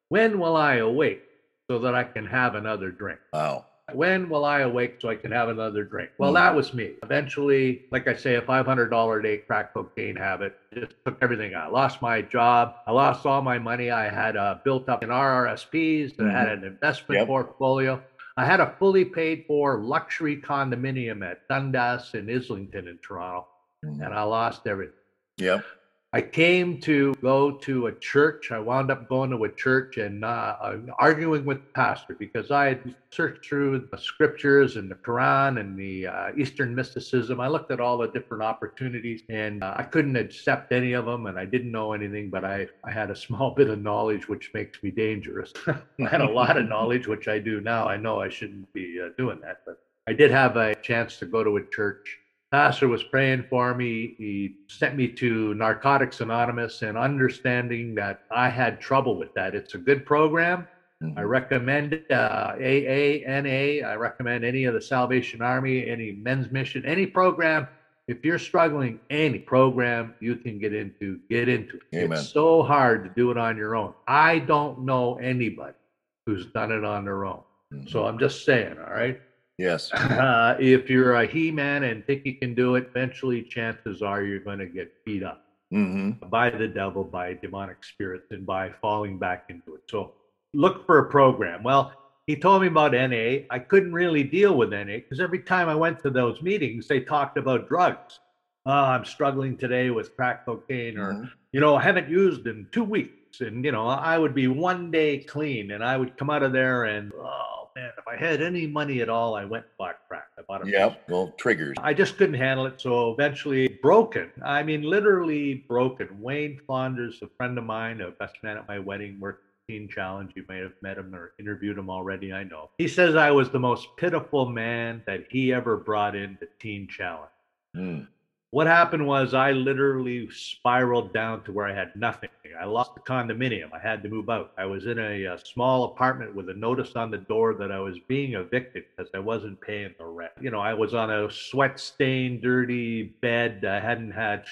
When 0.10 0.38
will 0.40 0.56
I 0.56 0.76
awake 0.76 1.24
so 1.70 1.80
that 1.80 1.96
I 1.96 2.04
can 2.04 2.28
have 2.28 2.54
another 2.56 2.92
drink? 2.92 3.20
Wow. 3.34 3.66
When 3.96 4.30
will 4.30 4.46
I 4.46 4.62
awake 4.62 4.96
so 5.00 5.10
I 5.10 5.16
can 5.16 5.32
have 5.32 5.50
another 5.50 5.84
drink? 5.84 6.12
Well, 6.18 6.34
that 6.34 6.56
was 6.56 6.74
me. 6.74 6.94
Eventually, 7.04 7.86
like 7.92 8.08
I 8.08 8.16
say, 8.16 8.36
a 8.36 8.42
$500 8.42 9.20
a 9.20 9.24
day 9.24 9.38
crack 9.38 9.74
cocaine 9.74 10.16
habit 10.16 10.58
just 10.74 10.94
took 11.06 11.18
everything. 11.22 11.56
I 11.56 11.68
lost 11.68 12.02
my 12.02 12.22
job. 12.22 12.76
I 12.88 12.92
lost 12.92 13.26
all 13.26 13.42
my 13.42 13.60
money. 13.60 13.92
I 13.92 14.10
had 14.10 14.38
uh, 14.38 14.58
built 14.64 14.90
up 14.90 15.04
in 15.04 15.10
RRSPs. 15.10 16.16
Mm-hmm. 16.16 16.28
I 16.28 16.32
had 16.32 16.50
an 16.50 16.64
investment 16.64 17.20
yep. 17.20 17.28
portfolio. 17.28 18.02
I 18.38 18.46
had 18.46 18.60
a 18.60 18.76
fully 18.80 19.06
paid 19.06 19.46
for 19.48 19.80
luxury 19.80 20.38
condominium 20.38 21.30
at 21.30 21.48
Dundas 21.48 22.14
in 22.14 22.30
Islington 22.30 22.88
in 22.88 22.98
Toronto, 23.00 23.48
mm-hmm. 23.86 24.02
and 24.02 24.14
I 24.14 24.24
lost 24.24 24.68
everything. 24.68 24.96
Yep. 25.38 25.66
I 26.14 26.20
came 26.20 26.82
to 26.82 27.14
go 27.22 27.52
to 27.60 27.88
a 27.88 27.94
church. 27.94 28.52
I 28.52 28.60
wound 28.60 28.92
up 28.92 29.08
going 29.08 29.30
to 29.30 29.46
a 29.46 29.50
church 29.50 29.96
and 29.96 30.26
uh, 30.26 30.58
uh, 30.62 30.78
arguing 31.00 31.46
with 31.46 31.60
the 31.60 31.72
pastor 31.74 32.18
because 32.20 32.52
I 32.52 32.66
had 32.66 32.96
searched 33.12 33.46
through 33.46 33.88
the 33.90 33.98
scriptures 33.98 34.76
and 34.76 34.92
the 34.92 34.96
Quran 34.96 35.62
and 35.62 35.80
the 35.80 36.08
uh, 36.08 36.32
Eastern 36.38 36.76
mysticism. 36.76 37.40
I 37.40 37.48
looked 37.48 37.72
at 37.72 37.80
all 37.80 37.98
the 37.98 38.10
different 38.10 38.44
opportunities 38.44 39.22
and 39.30 39.64
uh, 39.64 39.74
I 39.78 39.84
couldn't 39.84 40.18
accept 40.18 40.74
any 40.74 40.92
of 40.92 41.06
them 41.06 41.28
and 41.28 41.40
I 41.40 41.46
didn't 41.46 41.72
know 41.72 41.94
anything, 41.94 42.30
but 42.30 42.44
I, 42.44 42.68
I 42.84 42.92
had 42.92 43.10
a 43.10 43.16
small 43.28 43.52
bit 43.52 43.70
of 43.70 43.82
knowledge, 43.82 44.28
which 44.28 44.52
makes 44.54 44.84
me 44.84 44.92
dangerous. 44.92 45.54
I 45.68 46.10
had 46.10 46.20
a 46.20 46.30
lot 46.30 46.58
of 46.58 46.68
knowledge, 46.68 47.08
which 47.08 47.30
I 47.30 47.40
do 47.40 47.62
now. 47.62 47.88
I 47.88 47.96
know 47.96 48.20
I 48.20 48.28
shouldn't 48.28 48.74
be 48.74 49.00
uh, 49.02 49.12
doing 49.18 49.40
that, 49.44 49.62
but 49.66 49.80
I 50.08 50.12
did 50.12 50.32
have 50.32 50.58
a 50.58 50.76
chance 50.76 51.20
to 51.20 51.26
go 51.26 51.42
to 51.42 51.56
a 51.56 51.66
church 51.68 52.18
pastor 52.52 52.88
was 52.88 53.04
praying 53.04 53.46
for 53.50 53.74
me. 53.74 54.14
He 54.18 54.58
sent 54.68 54.96
me 54.96 55.08
to 55.08 55.54
Narcotics 55.54 56.20
Anonymous 56.20 56.82
and 56.82 56.98
understanding 56.98 57.96
that 57.96 58.24
I 58.30 58.50
had 58.50 58.82
trouble 58.82 59.18
with 59.18 59.34
that. 59.36 59.56
It's 59.56 59.74
a 59.74 59.78
good 59.78 60.06
program. 60.06 60.68
Mm-hmm. 61.02 61.18
I 61.18 61.24
recommend 61.24 62.02
uh, 62.12 62.54
AA, 62.58 63.24
NA. 63.26 63.88
I 63.88 63.96
recommend 63.96 64.44
any 64.44 64.66
of 64.66 64.74
the 64.74 64.82
Salvation 64.82 65.42
Army, 65.42 65.88
any 65.90 66.12
men's 66.12 66.52
mission, 66.52 66.86
any 66.86 67.08
program. 67.08 67.68
If 68.08 68.26
you're 68.26 68.40
struggling, 68.40 69.00
any 69.10 69.40
program 69.40 70.16
you 70.20 70.36
can 70.36 70.60
get 70.60 70.74
into, 70.74 71.20
get 71.30 71.48
into. 71.48 71.80
Amen. 71.96 72.18
It's 72.18 72.30
so 72.30 72.62
hard 72.62 73.04
to 73.06 73.10
do 73.16 73.32
it 73.32 73.38
on 73.38 73.56
your 73.56 73.76
own. 73.76 73.94
I 74.08 74.40
don't 74.40 74.82
know 74.82 75.16
anybody 75.18 75.78
who's 76.26 76.48
done 76.48 76.72
it 76.72 76.84
on 76.84 77.06
their 77.06 77.26
own. 77.26 77.42
Mm-hmm. 77.74 77.88
So 77.88 78.06
I'm 78.06 78.20
just 78.20 78.44
saying, 78.44 78.76
all 78.78 78.94
right. 78.94 79.20
Yes. 79.62 79.92
Uh, 80.22 80.56
if 80.60 80.90
you're 80.90 81.16
a 81.16 81.26
he 81.26 81.52
man 81.52 81.84
and 81.84 82.06
think 82.06 82.26
you 82.26 82.36
can 82.36 82.54
do 82.54 82.76
it, 82.76 82.88
eventually 82.90 83.42
chances 83.42 84.02
are 84.02 84.24
you're 84.24 84.40
going 84.40 84.60
to 84.60 84.66
get 84.66 84.94
beat 85.06 85.24
up 85.24 85.46
mm-hmm. 85.74 86.28
by 86.30 86.50
the 86.50 86.68
devil, 86.68 87.04
by 87.04 87.34
demonic 87.34 87.84
spirits, 87.84 88.28
and 88.32 88.46
by 88.46 88.70
falling 88.82 89.18
back 89.18 89.46
into 89.50 89.76
it. 89.76 89.82
So 89.90 90.14
look 90.54 90.86
for 90.86 91.00
a 91.00 91.10
program. 91.10 91.64
Well, 91.64 91.94
he 92.28 92.36
told 92.36 92.62
me 92.62 92.68
about 92.68 92.92
NA. 92.92 93.46
I 93.50 93.60
couldn't 93.60 93.94
really 93.94 94.24
deal 94.24 94.56
with 94.56 94.72
NA 94.72 94.98
because 94.98 95.20
every 95.20 95.40
time 95.40 95.70
I 95.70 95.76
went 95.76 96.02
to 96.04 96.10
those 96.10 96.42
meetings, 96.42 96.88
they 96.88 97.00
talked 97.00 97.38
about 97.38 97.68
drugs. 97.68 98.20
Oh, 98.66 98.72
I'm 98.72 99.06
struggling 99.06 99.58
today 99.58 99.90
with 99.90 100.16
crack 100.16 100.46
cocaine, 100.46 100.98
or, 100.98 101.14
mm-hmm. 101.14 101.26
you 101.52 101.60
know, 101.60 101.76
I 101.76 101.84
haven't 101.84 102.10
used 102.10 102.46
in 102.48 102.68
two 102.72 102.84
weeks. 102.84 103.22
weeks. 103.32 103.42
And, 103.42 103.64
you 103.66 103.72
know, 103.72 103.88
I 103.88 104.18
would 104.18 104.34
be 104.34 104.48
one 104.48 104.92
day 104.92 105.20
clean 105.20 105.72
and 105.72 105.84
I 105.84 105.98
would 105.98 106.18
come 106.18 106.30
out 106.30 106.44
of 106.44 106.52
there 106.52 106.86
and, 106.86 107.12
oh 107.16 107.61
man, 107.76 107.92
if 107.98 108.08
I 108.08 108.16
had 108.16 108.42
any 108.42 108.68
money 108.68 109.02
at 109.02 109.10
all, 109.10 109.36
I 109.36 109.46
went 109.46 109.66
bought 109.78 110.00
crack. 110.08 110.28
I 110.38 110.42
bought 110.42 110.66
a 110.66 110.70
Yep. 110.70 111.10
Well, 111.10 111.34
triggers. 111.38 111.78
I 111.82 111.94
just 111.94 112.18
couldn't 112.18 112.36
handle 112.36 112.66
it. 112.66 112.80
So 112.80 113.12
eventually 113.12 113.68
broken. 113.82 114.32
I 114.44 114.64
mean, 114.64 114.84
literally 114.84 115.66
broken. 115.68 116.10
Wayne 116.20 116.60
Flanders, 116.66 117.20
a 117.22 117.28
friend 117.38 117.58
of 117.58 117.64
mine, 117.64 118.02
a 118.02 118.12
best 118.12 118.36
man 118.44 118.58
at 118.58 118.68
my 118.68 118.80
wedding, 118.80 119.20
worked 119.20 119.46
Teen 119.68 119.88
Challenge. 119.88 120.32
You 120.36 120.44
may 120.50 120.60
have 120.60 120.74
met 120.82 120.98
him 120.98 121.14
or 121.16 121.34
interviewed 121.40 121.78
him 121.78 121.90
already. 121.90 122.34
I 122.34 122.44
know. 122.44 122.70
He 122.78 122.88
says 122.88 123.16
I 123.16 123.32
was 123.32 123.50
the 123.50 123.60
most 123.60 123.88
pitiful 123.98 124.50
man 124.50 125.04
that 125.06 125.26
he 125.30 125.54
ever 125.54 125.78
brought 125.78 126.16
into 126.16 126.40
the 126.42 126.50
Teen 126.60 126.88
Challenge. 126.88 127.30
Mm. 127.76 128.08
What 128.52 128.68
happened 128.68 129.08
was 129.08 129.34
I 129.34 129.54
literally 129.54 130.30
spiraled 130.30 131.14
down 131.14 131.44
to 131.46 131.54
where 131.54 131.68
I 131.68 131.74
had 131.74 131.96
nothing. 131.96 132.30
I 132.60 132.66
lost 132.66 132.94
the 132.96 133.02
condominium. 133.02 133.70
I 133.74 133.80
had 133.80 134.04
to 134.04 134.10
move 134.10 134.30
out. 134.30 134.52
I 134.58 134.66
was 134.66 134.88
in 134.88 135.00
a, 135.00 135.24
a, 135.24 135.38
small 135.40 135.86
apartment 135.86 136.36
with 136.36 136.50
a 136.50 136.54
notice 136.54 136.98
on 136.98 137.12
the 137.12 137.18
door 137.18 137.54
that 137.54 137.72
I 137.72 137.80
was 137.80 137.98
being 138.10 138.34
evicted 138.34 138.84
because 138.96 139.10
I 139.16 139.20
wasn't 139.20 139.62
paying 139.62 139.96
the 139.98 140.06
rent. 140.06 140.34
You 140.42 140.52
know, 140.52 140.60
I 140.60 140.74
was 140.74 140.94
on 140.94 141.10
a 141.10 141.32
sweat 141.32 141.80
stained, 141.80 142.42
dirty 142.42 143.16
bed. 143.22 143.64
I 143.64 143.80
hadn't 143.80 144.12
had, 144.12 144.44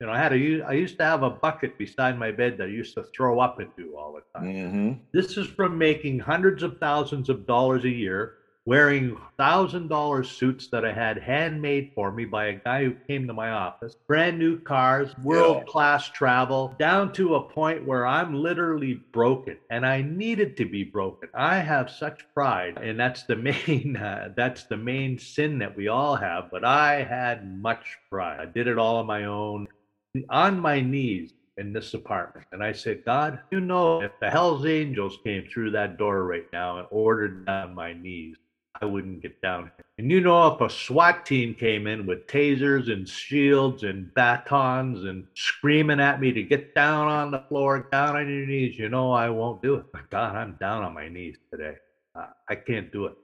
you 0.00 0.06
know, 0.06 0.12
I 0.12 0.18
had 0.18 0.34
a, 0.34 0.62
I 0.62 0.72
used 0.72 0.98
to 0.98 1.04
have 1.04 1.22
a 1.22 1.30
bucket 1.30 1.78
beside 1.78 2.18
my 2.18 2.30
bed 2.30 2.58
that 2.58 2.64
I 2.64 2.66
used 2.70 2.94
to 2.96 3.04
throw 3.16 3.40
up 3.40 3.58
into 3.58 3.96
all 3.96 4.12
the 4.12 4.38
time. 4.38 4.54
Mm-hmm. 4.54 4.92
This 5.14 5.38
is 5.38 5.46
from 5.46 5.78
making 5.78 6.18
hundreds 6.18 6.62
of 6.62 6.76
thousands 6.78 7.30
of 7.30 7.46
dollars 7.46 7.84
a 7.84 7.90
year 7.90 8.34
wearing 8.66 9.16
thousand 9.38 9.88
dollar 9.88 10.24
suits 10.24 10.68
that 10.72 10.84
I 10.84 10.92
had 10.92 11.18
handmade 11.18 11.92
for 11.94 12.10
me 12.10 12.24
by 12.24 12.46
a 12.46 12.60
guy 12.64 12.84
who 12.84 12.94
came 13.08 13.26
to 13.28 13.32
my 13.32 13.50
office, 13.50 13.94
brand 14.08 14.38
new 14.38 14.60
cars, 14.60 15.14
world 15.22 15.66
class 15.66 16.08
travel, 16.10 16.74
down 16.78 17.12
to 17.14 17.36
a 17.36 17.48
point 17.48 17.86
where 17.86 18.04
I'm 18.06 18.34
literally 18.34 19.00
broken 19.12 19.56
and 19.70 19.86
I 19.86 20.02
needed 20.02 20.56
to 20.58 20.64
be 20.64 20.82
broken. 20.82 21.28
I 21.32 21.58
have 21.58 21.90
such 21.90 22.26
pride 22.34 22.78
and 22.82 22.98
that's 22.98 23.24
the 23.24 23.36
main 23.66 23.96
uh, 23.96 24.30
that's 24.36 24.64
the 24.64 24.76
main 24.76 25.18
sin 25.18 25.58
that 25.60 25.76
we 25.76 25.88
all 25.88 26.16
have, 26.16 26.50
but 26.50 26.64
I 26.64 27.04
had 27.04 27.46
much 27.46 27.96
pride. 28.10 28.40
I 28.40 28.46
did 28.46 28.66
it 28.66 28.78
all 28.78 28.96
on 28.96 29.06
my 29.06 29.24
own 29.24 29.68
on 30.28 30.58
my 30.58 30.80
knees 30.80 31.32
in 31.56 31.72
this 31.72 31.94
apartment. 31.94 32.46
And 32.52 32.62
I 32.62 32.72
said, 32.72 33.04
God, 33.04 33.38
you 33.50 33.60
know, 33.60 34.02
if 34.02 34.12
the 34.20 34.30
Hells 34.30 34.66
Angels 34.66 35.18
came 35.24 35.46
through 35.52 35.70
that 35.72 35.96
door 35.96 36.24
right 36.24 36.46
now 36.52 36.78
and 36.78 36.86
ordered 36.90 37.46
down 37.46 37.74
my 37.74 37.92
knees, 37.94 38.36
I 38.80 38.84
wouldn't 38.84 39.22
get 39.22 39.40
down. 39.40 39.70
And 39.98 40.10
you 40.10 40.20
know, 40.20 40.46
if 40.48 40.60
a 40.60 40.68
SWAT 40.68 41.24
team 41.24 41.54
came 41.54 41.86
in 41.86 42.06
with 42.06 42.26
tasers 42.26 42.92
and 42.92 43.08
shields 43.08 43.82
and 43.82 44.12
batons 44.14 45.04
and 45.04 45.26
screaming 45.34 46.00
at 46.00 46.20
me 46.20 46.32
to 46.32 46.42
get 46.42 46.74
down 46.74 47.08
on 47.08 47.30
the 47.30 47.42
floor, 47.48 47.88
down 47.90 48.16
on 48.16 48.28
your 48.28 48.46
knees, 48.46 48.78
you 48.78 48.88
know, 48.88 49.12
I 49.12 49.30
won't 49.30 49.62
do 49.62 49.76
it. 49.76 49.86
God, 50.10 50.36
I'm 50.36 50.56
down 50.60 50.82
on 50.82 50.94
my 50.94 51.08
knees 51.08 51.36
today. 51.50 51.76
Uh, 52.14 52.26
I 52.48 52.56
can't 52.56 52.92
do 52.92 53.06
it. 53.06 53.14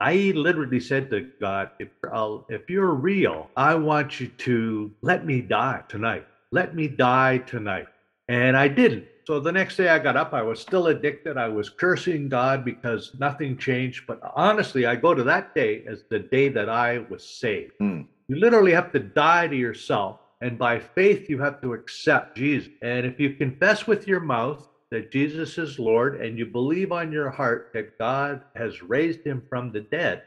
I 0.00 0.32
literally 0.34 0.80
said 0.80 1.10
to 1.10 1.28
God, 1.40 1.70
if, 1.78 1.88
I'll, 2.12 2.46
if 2.48 2.68
you're 2.68 2.92
real, 2.92 3.50
I 3.56 3.74
want 3.74 4.20
you 4.20 4.28
to 4.28 4.92
let 5.02 5.24
me 5.24 5.40
die 5.40 5.82
tonight. 5.88 6.26
Let 6.52 6.74
me 6.74 6.88
die 6.88 7.38
tonight. 7.38 7.88
And 8.28 8.56
I 8.56 8.68
didn't. 8.68 9.06
So 9.26 9.40
the 9.40 9.50
next 9.50 9.76
day 9.76 9.88
I 9.88 9.98
got 9.98 10.16
up, 10.16 10.32
I 10.32 10.42
was 10.42 10.60
still 10.60 10.86
addicted. 10.86 11.36
I 11.36 11.48
was 11.48 11.68
cursing 11.68 12.28
God 12.28 12.64
because 12.64 13.10
nothing 13.18 13.58
changed. 13.58 14.06
But 14.06 14.20
honestly, 14.36 14.86
I 14.86 14.94
go 14.94 15.14
to 15.14 15.24
that 15.24 15.52
day 15.52 15.84
as 15.88 16.04
the 16.08 16.20
day 16.20 16.48
that 16.50 16.68
I 16.68 16.98
was 17.10 17.26
saved. 17.26 17.72
Hmm. 17.80 18.02
You 18.28 18.36
literally 18.36 18.70
have 18.72 18.92
to 18.92 19.00
die 19.00 19.48
to 19.48 19.56
yourself. 19.56 20.20
And 20.42 20.56
by 20.56 20.78
faith, 20.78 21.28
you 21.28 21.40
have 21.40 21.60
to 21.62 21.72
accept 21.72 22.36
Jesus. 22.36 22.70
And 22.82 23.04
if 23.04 23.18
you 23.18 23.34
confess 23.34 23.88
with 23.88 24.06
your 24.06 24.20
mouth 24.20 24.68
that 24.92 25.10
Jesus 25.10 25.58
is 25.58 25.80
Lord 25.80 26.20
and 26.20 26.38
you 26.38 26.46
believe 26.46 26.92
on 26.92 27.10
your 27.10 27.30
heart 27.30 27.70
that 27.74 27.98
God 27.98 28.42
has 28.54 28.80
raised 28.80 29.24
him 29.24 29.42
from 29.48 29.72
the 29.72 29.80
dead, 29.80 30.22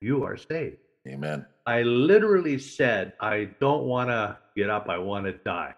you 0.00 0.24
are 0.24 0.36
saved. 0.36 0.78
Amen. 1.06 1.46
I 1.66 1.82
literally 1.82 2.58
said, 2.58 3.12
I 3.20 3.50
don't 3.60 3.84
want 3.84 4.10
to 4.10 4.38
get 4.56 4.70
up. 4.70 4.88
I 4.88 4.98
want 4.98 5.26
to 5.26 5.32
die. 5.32 5.74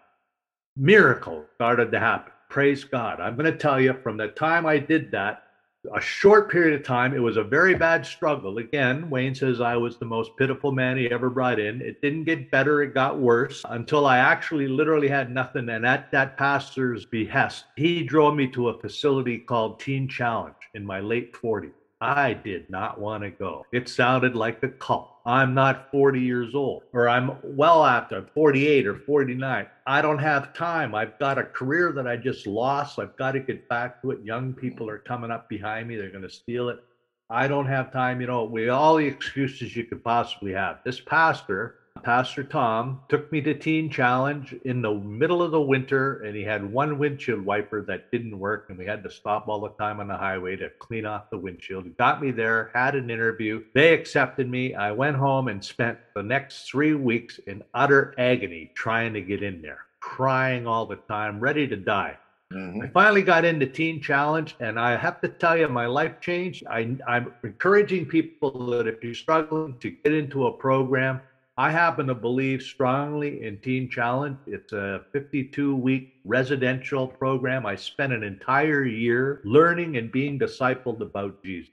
Miracle 0.75 1.45
started 1.55 1.91
to 1.91 1.99
happen 1.99 2.32
praise 2.53 2.83
God. 2.83 3.19
I'm 3.19 3.35
going 3.35 3.51
to 3.51 3.57
tell 3.57 3.81
you 3.81 3.95
from 4.03 4.15
the 4.15 4.27
time 4.27 4.67
I 4.67 4.77
did 4.77 5.09
that, 5.09 5.45
a 5.91 5.99
short 5.99 6.51
period 6.51 6.79
of 6.79 6.85
time, 6.85 7.15
it 7.15 7.19
was 7.19 7.35
a 7.35 7.43
very 7.43 7.73
bad 7.73 8.05
struggle. 8.05 8.59
Again, 8.59 9.09
Wayne 9.09 9.33
says 9.33 9.59
I 9.59 9.75
was 9.75 9.97
the 9.97 10.05
most 10.05 10.37
pitiful 10.37 10.71
man 10.71 10.95
he 10.95 11.09
ever 11.09 11.31
brought 11.31 11.59
in. 11.59 11.81
It 11.81 11.99
didn't 11.99 12.25
get 12.25 12.51
better, 12.51 12.83
it 12.83 12.93
got 12.93 13.17
worse 13.17 13.63
until 13.69 14.05
I 14.05 14.19
actually 14.19 14.67
literally 14.67 15.07
had 15.07 15.31
nothing. 15.31 15.67
And 15.67 15.83
at 15.83 16.11
that 16.11 16.37
pastor's 16.37 17.07
behest, 17.07 17.65
he 17.75 18.03
drove 18.03 18.35
me 18.35 18.47
to 18.49 18.69
a 18.69 18.79
facility 18.79 19.39
called 19.39 19.79
Teen 19.79 20.07
Challenge 20.07 20.53
in 20.75 20.85
my 20.85 20.99
late 20.99 21.33
40s. 21.33 21.71
I 22.03 22.33
did 22.33 22.69
not 22.69 22.99
want 22.99 23.23
to 23.23 23.29
go. 23.29 23.65
It 23.71 23.87
sounded 23.87 24.35
like 24.35 24.61
a 24.61 24.67
cult. 24.67 25.09
I'm 25.25 25.53
not 25.53 25.89
40 25.89 26.19
years 26.19 26.53
old, 26.53 26.83
or 26.91 27.07
I'm 27.07 27.37
well 27.43 27.85
after 27.85 28.27
48 28.33 28.85
or 28.85 28.95
49. 28.95 29.67
I 29.87 30.01
don't 30.01 30.19
have 30.19 30.53
time. 30.53 30.93
I've 30.93 31.17
got 31.17 31.37
a 31.37 31.45
career 31.45 31.93
that 31.93 32.05
I 32.05 32.17
just 32.17 32.45
lost. 32.45 32.99
I've 32.99 33.15
got 33.15 33.31
to 33.31 33.39
get 33.39 33.69
back 33.69 34.01
to 34.01 34.11
it. 34.11 34.19
Young 34.21 34.51
people 34.53 34.89
are 34.89 34.97
coming 34.97 35.31
up 35.31 35.47
behind 35.47 35.87
me. 35.87 35.95
They're 35.95 36.09
going 36.09 36.23
to 36.23 36.29
steal 36.29 36.67
it. 36.67 36.83
I 37.29 37.47
don't 37.47 37.67
have 37.67 37.93
time. 37.93 38.19
You 38.19 38.27
know, 38.27 38.43
we 38.43 38.67
all 38.67 38.97
the 38.97 39.05
excuses 39.05 39.73
you 39.73 39.85
could 39.85 40.03
possibly 40.03 40.51
have. 40.51 40.79
This 40.83 40.99
pastor 40.99 41.75
Pastor 42.03 42.43
Tom 42.43 42.99
took 43.07 43.31
me 43.31 43.39
to 43.41 43.53
Teen 43.53 43.89
Challenge 43.89 44.53
in 44.65 44.81
the 44.81 44.93
middle 44.93 45.41
of 45.41 45.51
the 45.51 45.61
winter, 45.61 46.21
and 46.23 46.35
he 46.35 46.43
had 46.43 46.69
one 46.69 46.99
windshield 46.99 47.45
wiper 47.45 47.81
that 47.83 48.11
didn't 48.11 48.37
work, 48.37 48.65
and 48.67 48.77
we 48.77 48.85
had 48.85 49.03
to 49.03 49.09
stop 49.09 49.47
all 49.47 49.61
the 49.61 49.69
time 49.69 50.01
on 50.01 50.09
the 50.09 50.17
highway 50.17 50.57
to 50.57 50.69
clean 50.79 51.05
off 51.05 51.29
the 51.29 51.37
windshield. 51.37 51.85
He 51.85 51.91
got 51.91 52.21
me 52.21 52.31
there, 52.31 52.71
had 52.73 52.95
an 52.95 53.09
interview. 53.09 53.63
They 53.73 53.93
accepted 53.93 54.49
me. 54.49 54.75
I 54.75 54.91
went 54.91 55.15
home 55.15 55.47
and 55.47 55.63
spent 55.63 55.97
the 56.13 56.23
next 56.23 56.67
three 56.67 56.93
weeks 56.93 57.39
in 57.47 57.63
utter 57.73 58.13
agony 58.17 58.71
trying 58.75 59.13
to 59.13 59.21
get 59.21 59.41
in 59.41 59.61
there, 59.61 59.85
crying 60.01 60.67
all 60.67 60.85
the 60.85 60.97
time, 61.07 61.39
ready 61.39 61.67
to 61.69 61.77
die. 61.77 62.17
Mm-hmm. 62.51 62.81
I 62.81 62.87
finally 62.89 63.21
got 63.21 63.45
into 63.45 63.65
Teen 63.65 64.01
Challenge, 64.01 64.55
and 64.59 64.77
I 64.77 64.97
have 64.97 65.21
to 65.21 65.29
tell 65.29 65.55
you, 65.55 65.69
my 65.69 65.85
life 65.85 66.19
changed. 66.19 66.65
I, 66.69 66.97
I'm 67.07 67.33
encouraging 67.43 68.07
people 68.07 68.65
that 68.71 68.87
if 68.87 69.01
you're 69.01 69.15
struggling 69.15 69.77
to 69.79 69.89
get 69.89 70.13
into 70.13 70.47
a 70.47 70.51
program, 70.51 71.21
I 71.55 71.69
happen 71.69 72.07
to 72.07 72.15
believe 72.15 72.63
strongly 72.63 73.43
in 73.43 73.59
Teen 73.59 73.87
Challenge. 73.87 74.37
It's 74.47 74.73
a 74.73 75.01
52 75.11 75.75
week 75.75 76.15
residential 76.25 77.07
program. 77.07 77.65
I 77.65 77.75
spent 77.75 78.11
an 78.11 78.23
entire 78.23 78.83
year 78.85 79.39
learning 79.45 79.97
and 79.97 80.11
being 80.11 80.39
discipled 80.39 81.01
about 81.01 81.43
Jesus. 81.43 81.69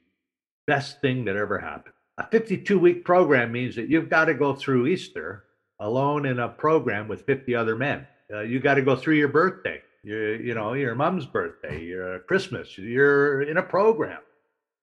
Best 0.66 1.00
thing 1.00 1.24
that 1.24 1.36
ever 1.36 1.58
happened. 1.58 1.94
A 2.18 2.26
52 2.26 2.78
week 2.78 3.04
program 3.06 3.52
means 3.52 3.74
that 3.76 3.88
you've 3.88 4.10
got 4.10 4.26
to 4.26 4.34
go 4.34 4.54
through 4.54 4.86
Easter 4.86 5.44
alone 5.80 6.26
in 6.26 6.40
a 6.40 6.48
program 6.48 7.08
with 7.08 7.24
50 7.24 7.54
other 7.54 7.74
men. 7.74 8.06
Uh, 8.30 8.40
you 8.40 8.60
got 8.60 8.74
to 8.74 8.82
go 8.82 8.94
through 8.94 9.16
your 9.16 9.28
birthday, 9.28 9.80
your, 10.04 10.36
you 10.36 10.54
know, 10.54 10.74
your 10.74 10.94
mom's 10.94 11.24
birthday, 11.24 11.82
your 11.82 12.18
Christmas. 12.20 12.76
You're 12.76 13.42
in 13.42 13.56
a 13.56 13.62
program. 13.62 14.20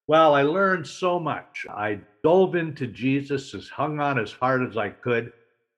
Well, 0.08 0.34
I 0.34 0.42
learned 0.42 0.88
so 0.88 1.20
much. 1.20 1.68
I 1.70 2.00
dove 2.28 2.56
into 2.56 2.88
Jesus, 2.88 3.54
as 3.54 3.70
hung 3.70 4.02
on 4.02 4.20
as 4.20 4.34
hard 4.34 4.62
as 4.70 4.76
I 4.76 4.90
could. 4.90 5.32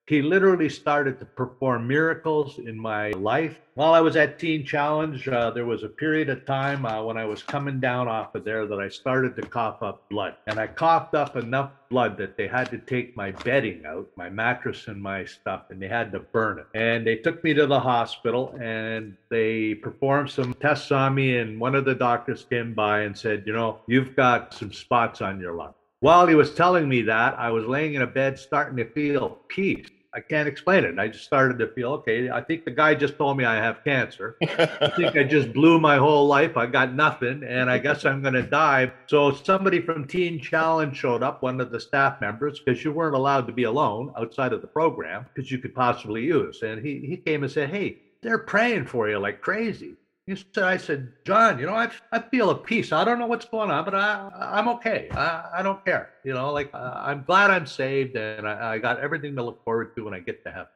He 0.08 0.24
literally 0.24 0.68
started 0.68 1.20
to 1.20 1.26
perform 1.26 1.88
miracles 1.88 2.58
in 2.58 2.76
my 2.76 3.12
life. 3.12 3.60
While 3.76 3.94
I 3.94 4.02
was 4.02 4.16
at 4.16 4.40
Teen 4.40 4.66
Challenge, 4.66 5.28
uh, 5.28 5.52
there 5.52 5.68
was 5.68 5.84
a 5.84 5.88
period 5.88 6.28
of 6.28 6.48
time 6.48 6.88
uh, 6.88 7.04
when 7.04 7.18
I 7.18 7.26
was 7.26 7.44
coming 7.44 7.80
down 7.80 8.08
off 8.08 8.34
of 8.34 8.46
there 8.46 8.66
that 8.66 8.80
I 8.80 8.90
started 8.90 9.36
to 9.36 9.44
cough 9.44 9.84
up 9.84 10.10
blood. 10.10 10.38
And 10.48 10.60
I 10.60 10.66
coughed 10.66 11.14
up 11.14 11.36
enough 11.36 11.70
blood 11.92 12.18
that 12.18 12.36
they 12.36 12.48
had 12.48 12.72
to 12.72 12.80
take 12.80 13.16
my 13.16 13.30
bedding 13.30 13.86
out, 13.86 14.10
my 14.16 14.32
mattress 14.32 14.88
and 14.88 15.00
my 15.00 15.26
stuff, 15.26 15.66
and 15.70 15.80
they 15.80 15.88
had 15.88 16.12
to 16.14 16.20
burn 16.20 16.58
it. 16.58 16.66
And 16.74 17.06
they 17.06 17.18
took 17.18 17.44
me 17.44 17.54
to 17.54 17.68
the 17.68 17.80
hospital 17.80 18.58
and 18.60 19.16
they 19.30 19.76
performed 19.76 20.32
some 20.32 20.56
tests 20.56 20.92
on 20.92 21.14
me. 21.14 21.38
And 21.38 21.60
one 21.60 21.76
of 21.76 21.86
the 21.86 21.94
doctors 21.94 22.48
came 22.50 22.74
by 22.74 23.02
and 23.02 23.16
said, 23.16 23.44
You 23.46 23.54
know, 23.54 23.82
you've 23.86 24.16
got 24.16 24.56
some 24.56 24.74
spots 24.74 25.22
on 25.22 25.40
your 25.40 25.54
lung. 25.54 25.76
While 26.02 26.28
he 26.28 26.36
was 26.36 26.54
telling 26.54 26.88
me 26.88 27.02
that, 27.04 27.38
I 27.38 27.50
was 27.50 27.66
laying 27.66 27.96
in 27.96 28.02
a 28.02 28.08
bed 28.08 28.40
starting 28.40 28.78
to 28.78 28.90
feel 28.90 29.40
peace. 29.50 29.88
I 30.14 30.22
can't 30.22 30.48
explain 30.48 30.86
it. 30.86 30.98
I 30.98 31.10
just 31.10 31.26
started 31.26 31.60
to 31.60 31.68
feel 31.74 31.92
okay. 31.96 32.30
I 32.30 32.40
think 32.40 32.64
the 32.64 32.72
guy 32.72 32.96
just 32.96 33.18
told 33.18 33.38
me 33.38 33.44
I 33.44 33.58
have 33.58 33.84
cancer. 33.84 34.38
I 34.42 34.92
think 34.96 35.18
I 35.18 35.24
just 35.24 35.52
blew 35.52 35.78
my 35.78 35.98
whole 35.98 36.26
life. 36.26 36.56
I 36.56 36.68
got 36.68 36.96
nothing, 36.96 37.44
and 37.44 37.70
I 37.70 37.80
guess 37.80 38.06
I'm 38.06 38.22
going 38.22 38.34
to 38.34 38.44
die. 38.44 38.94
So 39.08 39.34
somebody 39.34 39.82
from 39.82 40.08
Teen 40.08 40.40
Challenge 40.40 40.96
showed 40.96 41.22
up, 41.22 41.44
one 41.44 41.60
of 41.60 41.70
the 41.70 41.82
staff 41.82 42.22
members, 42.22 42.60
because 42.60 42.84
you 42.84 42.94
weren't 42.94 43.16
allowed 43.16 43.46
to 43.48 43.54
be 43.54 43.64
alone 43.64 44.14
outside 44.18 44.54
of 44.54 44.62
the 44.62 44.68
program 44.68 45.26
because 45.34 45.52
you 45.52 45.60
could 45.60 45.76
possibly 45.76 46.24
use. 46.24 46.62
And 46.64 46.84
he 46.84 47.02
he 47.02 47.18
came 47.18 47.44
and 47.44 47.52
said, 47.52 47.70
"Hey, 47.70 47.98
they're 48.22 48.40
praying 48.40 48.86
for 48.88 49.10
you 49.10 49.20
like 49.20 49.42
crazy." 49.42 49.96
He 50.30 50.36
said, 50.54 50.64
I 50.64 50.78
said, 50.78 51.12
John, 51.26 51.58
you 51.58 51.66
know, 51.66 51.74
I, 51.74 51.90
I 52.12 52.20
feel 52.20 52.52
a 52.52 52.56
peace. 52.56 52.92
I 52.92 53.04
don't 53.04 53.18
know 53.18 53.26
what's 53.26 53.46
going 53.46 53.72
on, 53.72 53.84
but 53.84 53.96
I, 53.96 54.30
I'm 54.40 54.68
okay. 54.70 55.10
I, 55.16 55.50
I 55.58 55.64
don't 55.64 55.84
care. 55.84 56.12
You 56.24 56.36
know, 56.36 56.54
like 56.54 56.70
uh, 56.72 56.94
I'm 56.96 57.24
glad 57.24 57.50
I'm 57.50 57.66
saved 57.66 58.16
and 58.16 58.48
I, 58.48 58.74
I 58.74 58.78
got 58.78 59.00
everything 59.00 59.36
to 59.38 59.44
look 59.44 59.64
forward 59.64 59.96
to 59.96 60.06
when 60.06 60.14
I 60.14 60.20
get 60.20 60.44
to 60.44 60.52
heaven. 60.52 60.68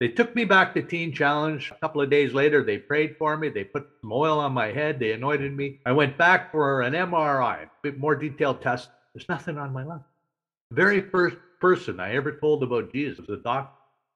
They 0.00 0.08
took 0.08 0.34
me 0.34 0.46
back 0.46 0.72
to 0.74 0.82
Teen 0.82 1.12
Challenge. 1.12 1.70
A 1.70 1.78
couple 1.80 2.00
of 2.00 2.08
days 2.08 2.32
later, 2.32 2.64
they 2.64 2.78
prayed 2.78 3.16
for 3.18 3.36
me. 3.36 3.50
They 3.50 3.64
put 3.64 3.86
some 4.00 4.10
oil 4.10 4.38
on 4.40 4.52
my 4.54 4.68
head. 4.72 4.98
They 4.98 5.12
anointed 5.12 5.54
me. 5.54 5.80
I 5.84 5.92
went 5.92 6.16
back 6.16 6.50
for 6.50 6.80
an 6.80 6.94
MRI, 6.94 7.64
a 7.64 7.70
bit 7.82 7.98
more 7.98 8.16
detailed 8.16 8.62
test. 8.62 8.88
There's 9.12 9.28
nothing 9.28 9.58
on 9.58 9.70
my 9.70 9.84
lung. 9.84 10.02
The 10.70 10.76
very 10.76 11.02
first 11.02 11.36
person 11.60 12.00
I 12.00 12.14
ever 12.14 12.32
told 12.32 12.62
about 12.62 12.90
Jesus 12.90 13.18
was 13.18 13.28
a 13.38 13.42
doctor. 13.42 13.74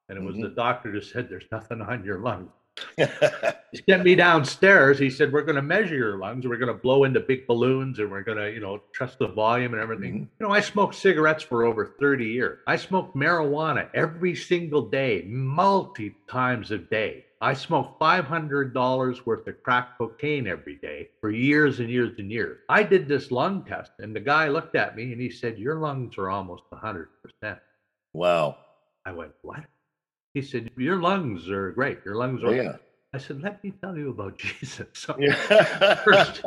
And 0.09 0.17
it 0.17 0.25
was 0.25 0.37
Mhm. 0.37 0.43
the 0.43 0.49
doctor 0.50 0.91
who 0.91 1.02
said, 1.02 1.29
There's 1.29 1.45
nothing 1.52 1.83
on 1.83 2.05
your 2.05 2.21
lungs. 2.21 2.52
He 3.73 3.81
sent 3.89 4.05
me 4.05 4.15
downstairs. 4.15 4.99
He 4.99 5.09
said, 5.09 5.33
We're 5.33 5.43
going 5.45 5.57
to 5.57 5.63
measure 5.63 5.95
your 5.95 6.19
lungs. 6.19 6.47
We're 6.47 6.59
going 6.59 6.75
to 6.75 6.79
blow 6.83 7.05
into 7.05 7.21
big 7.21 7.47
balloons 7.47 7.99
and 8.01 8.11
we're 8.11 8.23
going 8.23 8.37
to, 8.37 8.53
you 8.53 8.61
know, 8.61 8.83
trust 8.93 9.19
the 9.19 9.29
volume 9.29 9.73
and 9.73 9.83
everything. 9.83 10.13
Mhm. 10.15 10.29
You 10.41 10.47
know, 10.47 10.53
I 10.53 10.61
smoked 10.61 10.95
cigarettes 10.95 11.43
for 11.43 11.65
over 11.65 11.87
30 11.99 12.27
years. 12.27 12.59
I 12.67 12.77
smoked 12.77 13.17
marijuana 13.17 13.89
every 13.95 14.35
single 14.35 14.83
day, 14.91 15.25
multi 15.27 16.15
times 16.29 16.71
a 16.71 16.77
day. 16.79 17.25
I 17.41 17.55
smoked 17.55 17.99
$500 17.99 19.25
worth 19.27 19.47
of 19.49 19.63
crack 19.63 19.97
cocaine 19.99 20.47
every 20.47 20.77
day 20.77 21.09
for 21.21 21.31
years 21.31 21.81
and 21.81 21.89
years 21.91 22.19
and 22.19 22.31
years. 22.31 22.59
I 22.69 22.83
did 22.83 23.09
this 23.09 23.31
lung 23.31 23.65
test 23.65 23.93
and 24.01 24.15
the 24.15 24.21
guy 24.21 24.49
looked 24.49 24.77
at 24.77 24.97
me 24.97 25.13
and 25.13 25.21
he 25.21 25.31
said, 25.31 25.59
Your 25.59 25.77
lungs 25.77 26.19
are 26.19 26.29
almost 26.31 26.65
100%. 26.71 27.07
wow. 28.13 28.59
I 29.07 29.13
went, 29.13 29.33
What? 29.41 29.61
He 30.35 30.43
said, 30.43 30.71
Your 30.77 31.01
lungs 31.01 31.49
are 31.51 31.73
great. 31.73 31.99
Your 32.05 32.17
lungs 32.17 32.43
are. 32.43 32.49
Oh, 32.49 32.53
yeah. 32.53 32.77
I 33.15 33.19
said, 33.19 33.43
Let 33.43 33.62
me 33.62 33.73
tell 33.83 33.97
you 33.97 34.11
about 34.11 34.39
Jesus. 34.61 34.87
So, 34.95 35.17
Yeah. 35.19 35.35
First- 36.05 36.43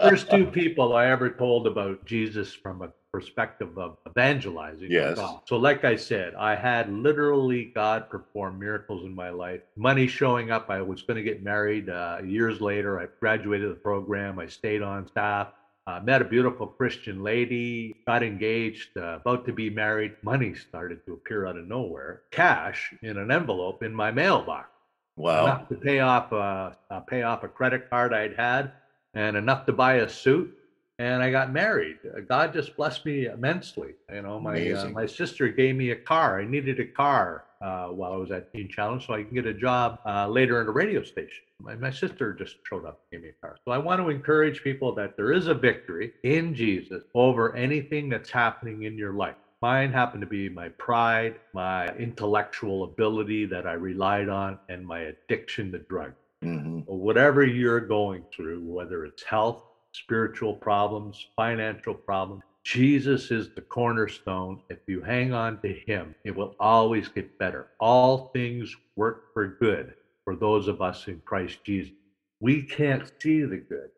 first 0.00 0.30
two 0.30 0.46
people 0.60 0.94
I 0.96 1.06
ever 1.06 1.30
told 1.30 1.66
about 1.66 2.04
Jesus 2.06 2.52
from 2.54 2.82
a 2.82 2.90
perspective 3.12 3.76
of 3.78 3.96
evangelizing. 4.08 4.90
Yes. 4.90 5.18
So, 5.46 5.56
like 5.56 5.84
I 5.84 5.96
said, 5.96 6.34
I 6.34 6.54
had 6.54 6.90
literally 6.92 7.66
God 7.74 8.08
perform 8.10 8.58
miracles 8.58 9.04
in 9.04 9.14
my 9.14 9.30
life. 9.30 9.60
Money 9.76 10.06
showing 10.06 10.50
up. 10.50 10.70
I 10.70 10.80
was 10.82 11.02
going 11.02 11.16
to 11.16 11.22
get 11.22 11.42
married 11.42 11.88
uh, 11.90 12.18
years 12.24 12.60
later. 12.60 13.00
I 13.00 13.06
graduated 13.20 13.70
the 13.70 13.74
program. 13.76 14.38
I 14.38 14.46
stayed 14.46 14.82
on 14.82 15.06
staff. 15.08 15.48
Uh, 15.88 16.00
met 16.04 16.20
a 16.20 16.24
beautiful 16.24 16.66
Christian 16.66 17.22
lady, 17.22 17.94
got 18.06 18.22
engaged, 18.22 18.94
uh, 18.98 19.20
about 19.22 19.46
to 19.46 19.54
be 19.54 19.70
married. 19.70 20.12
Money 20.20 20.54
started 20.54 21.02
to 21.06 21.14
appear 21.14 21.46
out 21.46 21.56
of 21.56 21.66
nowhere. 21.66 22.24
Cash 22.30 22.92
in 23.00 23.16
an 23.16 23.30
envelope 23.30 23.82
in 23.82 23.94
my 23.94 24.10
mailbox 24.10 24.68
Wow. 25.16 25.44
enough 25.44 25.68
to 25.70 25.76
pay 25.76 26.00
off 26.00 26.30
uh, 26.30 26.72
uh, 26.90 27.00
pay 27.00 27.22
off 27.22 27.42
a 27.42 27.48
credit 27.48 27.88
card 27.88 28.12
I'd 28.12 28.36
had, 28.36 28.72
and 29.14 29.34
enough 29.34 29.64
to 29.64 29.72
buy 29.72 29.94
a 29.94 30.08
suit. 30.10 30.54
And 30.98 31.22
I 31.22 31.30
got 31.30 31.54
married. 31.54 31.96
Uh, 32.04 32.20
God 32.20 32.52
just 32.52 32.76
blessed 32.76 33.06
me 33.06 33.24
immensely. 33.24 33.94
You 34.12 34.20
know, 34.20 34.38
my 34.38 34.70
uh, 34.70 34.90
my 34.90 35.06
sister 35.06 35.48
gave 35.48 35.74
me 35.74 35.92
a 35.92 35.96
car. 35.96 36.38
I 36.38 36.44
needed 36.44 36.80
a 36.80 36.86
car 36.86 37.44
uh, 37.60 37.88
while 37.88 38.12
I 38.12 38.16
was 38.16 38.30
at 38.30 38.52
Teen 38.52 38.68
Challenge, 38.68 39.04
so 39.06 39.14
I 39.14 39.22
can 39.24 39.34
get 39.34 39.46
a 39.46 39.54
job 39.54 39.98
uh, 40.06 40.28
later 40.28 40.60
in 40.60 40.68
a 40.68 40.70
radio 40.70 41.02
station. 41.02 41.44
My, 41.60 41.74
my 41.74 41.90
sister 41.90 42.32
just 42.32 42.56
showed 42.68 42.84
up 42.84 43.00
and 43.12 43.20
gave 43.20 43.22
me 43.22 43.30
a 43.30 43.46
car. 43.46 43.56
So 43.64 43.72
I 43.72 43.78
want 43.78 44.00
to 44.00 44.08
encourage 44.10 44.62
people 44.62 44.94
that 44.94 45.16
there 45.16 45.32
is 45.32 45.46
a 45.48 45.54
victory 45.54 46.12
in 46.22 46.54
Jesus 46.54 47.02
over 47.14 47.54
anything 47.56 48.08
that's 48.08 48.30
happening 48.30 48.84
in 48.84 48.96
your 48.96 49.12
life. 49.12 49.36
Mine 49.60 49.92
happened 49.92 50.20
to 50.20 50.26
be 50.28 50.48
my 50.48 50.68
pride, 50.70 51.36
my 51.52 51.88
intellectual 51.96 52.84
ability 52.84 53.44
that 53.46 53.66
I 53.66 53.72
relied 53.72 54.28
on, 54.28 54.58
and 54.68 54.86
my 54.86 55.00
addiction 55.00 55.72
to 55.72 55.78
drugs. 55.80 56.14
hmm 56.42 56.80
Whatever 56.86 57.44
you're 57.44 57.80
going 57.80 58.24
through, 58.34 58.62
whether 58.62 59.04
it's 59.04 59.24
health, 59.24 59.64
spiritual 59.92 60.54
problems, 60.54 61.26
financial 61.34 61.94
problems, 61.94 62.42
Jesus 62.68 63.30
is 63.30 63.48
the 63.56 63.62
cornerstone. 63.62 64.58
If 64.68 64.78
you 64.86 65.00
hang 65.00 65.32
on 65.32 65.58
to 65.62 65.72
him, 65.86 66.14
it 66.22 66.36
will 66.36 66.54
always 66.60 67.08
get 67.08 67.38
better. 67.38 67.66
All 67.80 68.28
things 68.34 68.76
work 68.94 69.22
for 69.32 69.56
good 69.58 69.94
for 70.24 70.36
those 70.36 70.68
of 70.68 70.82
us 70.82 71.08
in 71.08 71.22
Christ 71.24 71.60
Jesus. 71.64 71.94
We 72.40 72.62
can't 72.62 73.10
see 73.22 73.40
the 73.40 73.56
good. 73.56 73.88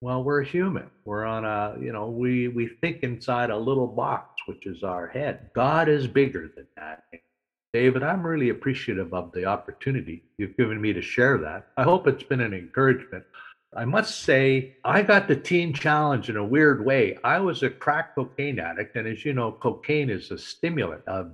Well, 0.00 0.24
we're 0.24 0.42
human. 0.42 0.90
We're 1.04 1.24
on 1.24 1.44
a, 1.44 1.76
you 1.80 1.92
know, 1.92 2.08
we 2.08 2.48
we 2.48 2.68
think 2.82 2.98
inside 3.02 3.50
a 3.50 3.56
little 3.56 3.86
box, 3.86 4.26
which 4.46 4.66
is 4.66 4.82
our 4.82 5.06
head. 5.06 5.48
God 5.54 5.88
is 5.88 6.08
bigger 6.08 6.50
than 6.56 6.66
that. 6.76 7.04
David, 7.72 8.02
I'm 8.02 8.26
really 8.26 8.48
appreciative 8.48 9.14
of 9.14 9.30
the 9.34 9.44
opportunity 9.44 10.24
you've 10.36 10.56
given 10.56 10.80
me 10.80 10.92
to 10.92 11.02
share 11.02 11.38
that. 11.38 11.68
I 11.76 11.84
hope 11.84 12.08
it's 12.08 12.24
been 12.24 12.40
an 12.40 12.54
encouragement. 12.54 13.24
I 13.76 13.84
must 13.84 14.22
say, 14.22 14.76
I 14.84 15.02
got 15.02 15.28
the 15.28 15.36
teen 15.36 15.74
challenge 15.74 16.30
in 16.30 16.36
a 16.36 16.44
weird 16.44 16.84
way. 16.84 17.18
I 17.22 17.38
was 17.40 17.62
a 17.62 17.70
crack 17.70 18.14
cocaine 18.14 18.58
addict, 18.58 18.96
and 18.96 19.06
as 19.06 19.24
you 19.24 19.34
know, 19.34 19.52
cocaine 19.52 20.10
is 20.10 20.30
a 20.30 20.38
stimulant, 20.38 21.02
a 21.06 21.26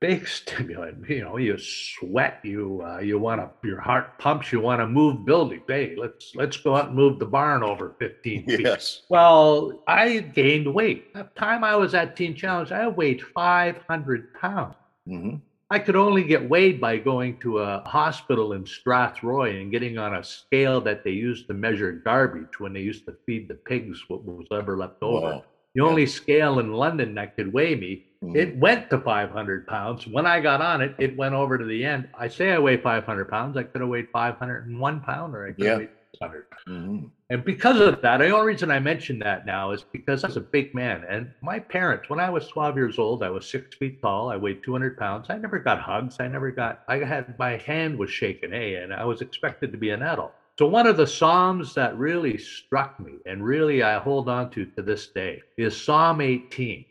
big 0.00 0.28
stimulant. 0.38 1.08
You 1.08 1.24
know, 1.24 1.36
you 1.36 1.58
sweat, 1.58 2.40
you 2.42 2.82
uh, 2.84 2.98
you 2.98 3.18
want 3.18 3.40
to, 3.40 3.68
your 3.68 3.80
heart 3.80 4.18
pumps, 4.18 4.52
you 4.52 4.60
want 4.60 4.80
to 4.80 4.86
move 4.86 5.24
buildings. 5.24 5.62
Hey, 5.68 5.94
let's 5.96 6.32
let's 6.34 6.56
go 6.56 6.76
out 6.76 6.88
and 6.88 6.96
move 6.96 7.18
the 7.18 7.26
barn 7.26 7.62
over 7.62 7.94
15 7.98 8.46
feet. 8.46 8.60
Yes. 8.60 9.02
Well, 9.08 9.82
I 9.88 10.18
gained 10.18 10.72
weight. 10.72 11.08
At 11.14 11.34
The 11.34 11.40
time 11.40 11.64
I 11.64 11.76
was 11.76 11.94
at 11.94 12.16
Teen 12.16 12.34
Challenge, 12.34 12.72
I 12.72 12.86
weighed 12.88 13.22
500 13.22 14.34
pounds. 14.34 14.74
hmm 15.06 15.36
I 15.68 15.80
could 15.80 15.96
only 15.96 16.22
get 16.22 16.48
weighed 16.48 16.80
by 16.80 16.98
going 16.98 17.36
to 17.40 17.58
a 17.58 17.82
hospital 17.86 18.52
in 18.52 18.64
Strathroy 18.64 19.60
and 19.60 19.72
getting 19.72 19.98
on 19.98 20.14
a 20.14 20.22
scale 20.22 20.80
that 20.82 21.02
they 21.04 21.10
used 21.10 21.48
to 21.48 21.54
measure 21.54 21.90
garbage 22.04 22.60
when 22.60 22.72
they 22.72 22.80
used 22.80 23.04
to 23.06 23.14
feed 23.26 23.48
the 23.48 23.58
pigs 23.66 24.00
what 24.06 24.24
was 24.24 24.46
ever 24.52 24.76
left 24.76 24.94
over. 25.02 25.34
Wow. 25.34 25.44
The 25.74 25.82
only 25.82 26.06
scale 26.06 26.60
in 26.60 26.72
London 26.72 27.14
that 27.14 27.30
could 27.36 27.52
weigh 27.52 27.74
me, 27.74 28.00
Mhm. 28.22 28.36
it 28.36 28.56
went 28.56 28.88
to 28.90 28.98
500 29.00 29.66
pounds. 29.66 30.06
When 30.06 30.24
I 30.24 30.40
got 30.40 30.60
on 30.60 30.80
it, 30.82 30.94
it 30.98 31.16
went 31.16 31.34
over 31.34 31.58
to 31.58 31.64
the 31.64 31.84
end. 31.84 32.06
I 32.14 32.28
say 32.28 32.52
I 32.52 32.58
weigh 32.60 32.76
500 32.76 33.26
pounds. 33.28 33.56
I 33.56 33.64
could 33.64 33.80
have 33.80 33.90
weighed 33.90 34.06
501 34.12 35.00
pound 35.00 35.34
or 35.34 35.44
I 35.46 35.52
could 35.52 35.56
Yeah. 35.58 35.70
have 35.70 35.78
weighed 35.78 35.90
600. 36.20 36.44
Mhm. 36.68 37.10
And 37.30 37.44
because 37.44 37.80
of 37.80 37.94
that, 38.02 38.18
the 38.18 38.30
only 38.30 38.46
reason 38.46 38.70
I 38.70 38.78
mention 38.80 39.18
that 39.20 39.44
now 39.44 39.72
is 39.72 39.84
because 39.92 40.24
I 40.24 40.28
was 40.28 40.36
a 40.36 40.46
big 40.52 40.68
man. 40.74 41.04
And 41.08 41.32
my 41.42 41.60
parents, 41.70 42.08
when 42.08 42.20
I 42.20 42.30
was 42.30 42.48
12 42.48 42.76
years 42.76 42.98
old, 42.98 43.22
I 43.22 43.30
was 43.30 43.50
six 43.50 43.66
feet 43.78 43.96
tall. 44.02 44.30
I 44.30 44.36
weighed 44.36 44.58
200 44.64 44.96
pounds. 44.96 45.26
I 45.30 45.38
never 45.38 45.58
got 45.58 45.80
hugs. 45.80 46.16
I 46.20 46.28
never 46.28 46.52
got, 46.52 46.76
I 46.88 46.98
had, 46.98 47.36
my 47.38 47.56
hand 47.66 47.96
was 47.98 48.10
shaking, 48.10 48.52
hey, 48.52 48.76
and 48.76 48.92
I 48.92 49.04
was 49.04 49.20
expected 49.20 49.72
to 49.72 49.78
be 49.78 49.90
an 49.90 50.02
adult. 50.02 50.32
So 50.58 50.66
one 50.66 50.86
of 50.86 50.96
the 50.96 51.06
Psalms 51.06 51.74
that 51.74 51.94
really 51.96 52.38
struck 52.38 52.90
me 52.98 53.18
and 53.26 53.44
really 53.44 53.82
I 53.82 53.98
hold 53.98 54.28
on 54.28 54.48
to 54.50 54.66
to 54.76 54.82
this 54.82 55.08
day 55.14 55.42
is 55.58 55.76
Psalm 55.76 56.20
18. 56.20 56.84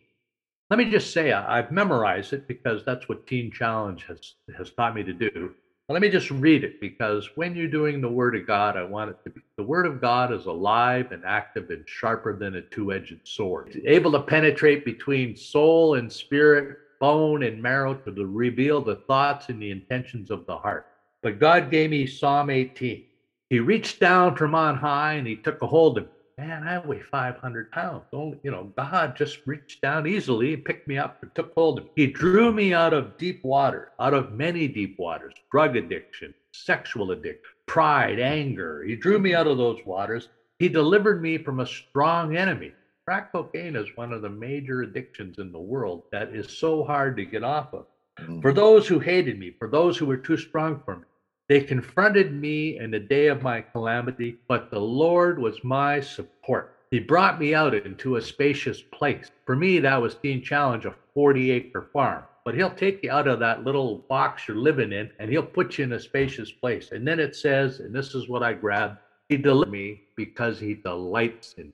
Let 0.69 0.77
me 0.77 0.85
just 0.85 1.11
say, 1.13 1.31
I- 1.31 1.59
I've 1.59 1.71
memorized 1.71 2.33
it 2.33 2.43
because 2.47 2.83
that's 2.85 3.07
what 3.07 3.25
Teen 3.27 3.51
Challenge 3.51 4.03
has, 4.07 4.35
has 4.57 4.71
taught 4.71 4.95
me 4.95 5.03
to 5.03 5.13
do. 5.13 5.29
Let 5.87 6.01
me 6.01 6.09
just 6.09 6.31
read 6.31 6.63
it 6.63 6.79
because 6.81 7.29
when 7.35 7.55
you're 7.55 7.67
doing 7.67 8.01
the 8.01 8.09
Word 8.09 8.35
of 8.35 8.47
God, 8.47 8.75
I 8.75 8.83
want 8.83 9.11
it 9.11 9.17
to 9.25 9.31
be 9.31 9.41
the 9.57 9.63
Word 9.63 9.85
of 9.85 10.01
God 10.01 10.33
is 10.33 10.45
alive 10.47 11.11
and 11.11 11.23
active 11.23 11.69
and 11.69 11.83
sharper 11.87 12.35
than 12.35 12.55
a 12.55 12.63
two 12.71 12.91
edged 12.91 13.19
sword, 13.23 13.67
It's 13.69 13.85
able 13.85 14.11
to 14.13 14.19
penetrate 14.21 14.83
between 14.83 15.35
soul 15.35 15.95
and 15.95 16.11
spirit, 16.11 16.77
bone 16.99 17.43
and 17.43 17.61
marrow 17.61 17.93
to 17.93 18.25
reveal 18.25 18.81
the 18.81 18.97
thoughts 19.07 19.49
and 19.49 19.61
the 19.61 19.69
intentions 19.69 20.31
of 20.31 20.45
the 20.47 20.57
heart. 20.57 20.85
But 21.21 21.39
God 21.39 21.69
gave 21.69 21.91
me 21.91 22.07
Psalm 22.07 22.49
18. 22.49 23.03
He 23.51 23.59
reached 23.59 23.99
down 23.99 24.35
from 24.35 24.55
on 24.55 24.75
high 24.75 25.13
and 25.13 25.27
he 25.27 25.35
took 25.37 25.61
a 25.61 25.67
hold 25.67 25.99
of. 25.99 26.07
Man, 26.37 26.67
I 26.67 26.79
weigh 26.79 27.01
500 27.01 27.71
pounds. 27.71 28.03
Only, 28.13 28.39
you 28.43 28.51
know, 28.51 28.73
God 28.77 29.15
just 29.15 29.39
reached 29.45 29.81
down 29.81 30.07
easily 30.07 30.57
picked 30.57 30.87
me 30.87 30.97
up 30.97 31.15
and 31.21 31.31
took 31.35 31.53
hold 31.55 31.79
of 31.79 31.85
me. 31.85 31.91
He 31.95 32.07
drew 32.07 32.51
me 32.51 32.73
out 32.73 32.93
of 32.93 33.17
deep 33.17 33.39
water, 33.43 33.89
out 34.01 34.13
of 34.13 34.31
many 34.31 34.67
deep 34.67 34.95
waters, 34.99 35.33
drug 35.51 35.77
addiction, 35.77 36.33
sexual 36.53 37.11
addiction, 37.11 37.39
pride, 37.67 38.19
anger. 38.19 38.83
He 38.83 38.97
drew 38.97 39.19
me 39.19 39.33
out 39.33 39.47
of 39.47 39.57
those 39.57 39.79
waters. 39.85 40.29
He 40.59 40.69
delivered 40.69 41.21
me 41.21 41.39
from 41.39 41.61
a 41.61 41.67
strong 41.67 42.35
enemy. 42.35 42.75
Crack 43.07 43.31
cocaine 43.31 43.77
is 43.77 43.87
one 43.95 44.11
of 44.13 44.21
the 44.23 44.29
major 44.29 44.81
addictions 44.81 45.37
in 45.39 45.53
the 45.53 45.59
world 45.61 46.03
that 46.11 46.35
is 46.35 46.49
so 46.51 46.83
hard 46.83 47.17
to 47.17 47.25
get 47.25 47.43
off 47.43 47.73
of. 47.73 47.85
Mhm. 48.19 48.41
For 48.41 48.53
those 48.53 48.87
who 48.87 48.99
hated 48.99 49.39
me, 49.39 49.51
for 49.59 49.69
those 49.69 49.97
who 49.97 50.07
were 50.07 50.17
too 50.17 50.37
strong 50.37 50.81
for 50.85 50.97
me, 50.97 51.05
they 51.47 51.61
confronted 51.61 52.33
me 52.33 52.79
in 52.79 52.89
the 52.91 52.99
day 52.99 53.27
of 53.27 53.43
my 53.43 53.61
calamity, 53.61 54.37
but 54.47 54.71
the 54.71 54.79
Lord 54.79 55.37
was 55.37 55.63
my 55.63 55.99
support. 55.99 56.75
He 56.89 56.99
brought 56.99 57.39
me 57.39 57.53
out 57.53 57.75
into 57.75 58.15
a 58.15 58.21
spacious 58.21 58.81
place. 58.81 59.29
For 59.45 59.55
me, 59.55 59.79
that 59.79 60.01
was 60.01 60.15
Teen 60.15 60.41
Challenge, 60.41 60.85
a 60.85 60.95
40 61.13 61.51
acre 61.51 61.89
farm. 61.93 62.23
But 62.45 62.55
he'll 62.55 62.73
take 62.73 63.03
you 63.03 63.11
out 63.11 63.27
of 63.27 63.39
that 63.39 63.63
little 63.63 63.99
box 64.07 64.47
you're 64.47 64.57
living 64.57 64.91
in 64.91 65.09
and 65.19 65.29
he'll 65.29 65.43
put 65.43 65.77
you 65.77 65.83
in 65.83 65.93
a 65.93 65.99
spacious 65.99 66.51
place. 66.51 66.91
And 66.91 67.07
then 67.07 67.19
it 67.19 67.35
says, 67.35 67.79
and 67.79 67.93
this 67.93 68.13
is 68.13 68.29
what 68.29 68.43
I 68.43 68.53
grabbed 68.53 68.99
He 69.29 69.37
delivered 69.37 69.71
me 69.71 70.01
because 70.15 70.59
he 70.59 70.75
delights 70.75 71.55
in. 71.57 71.73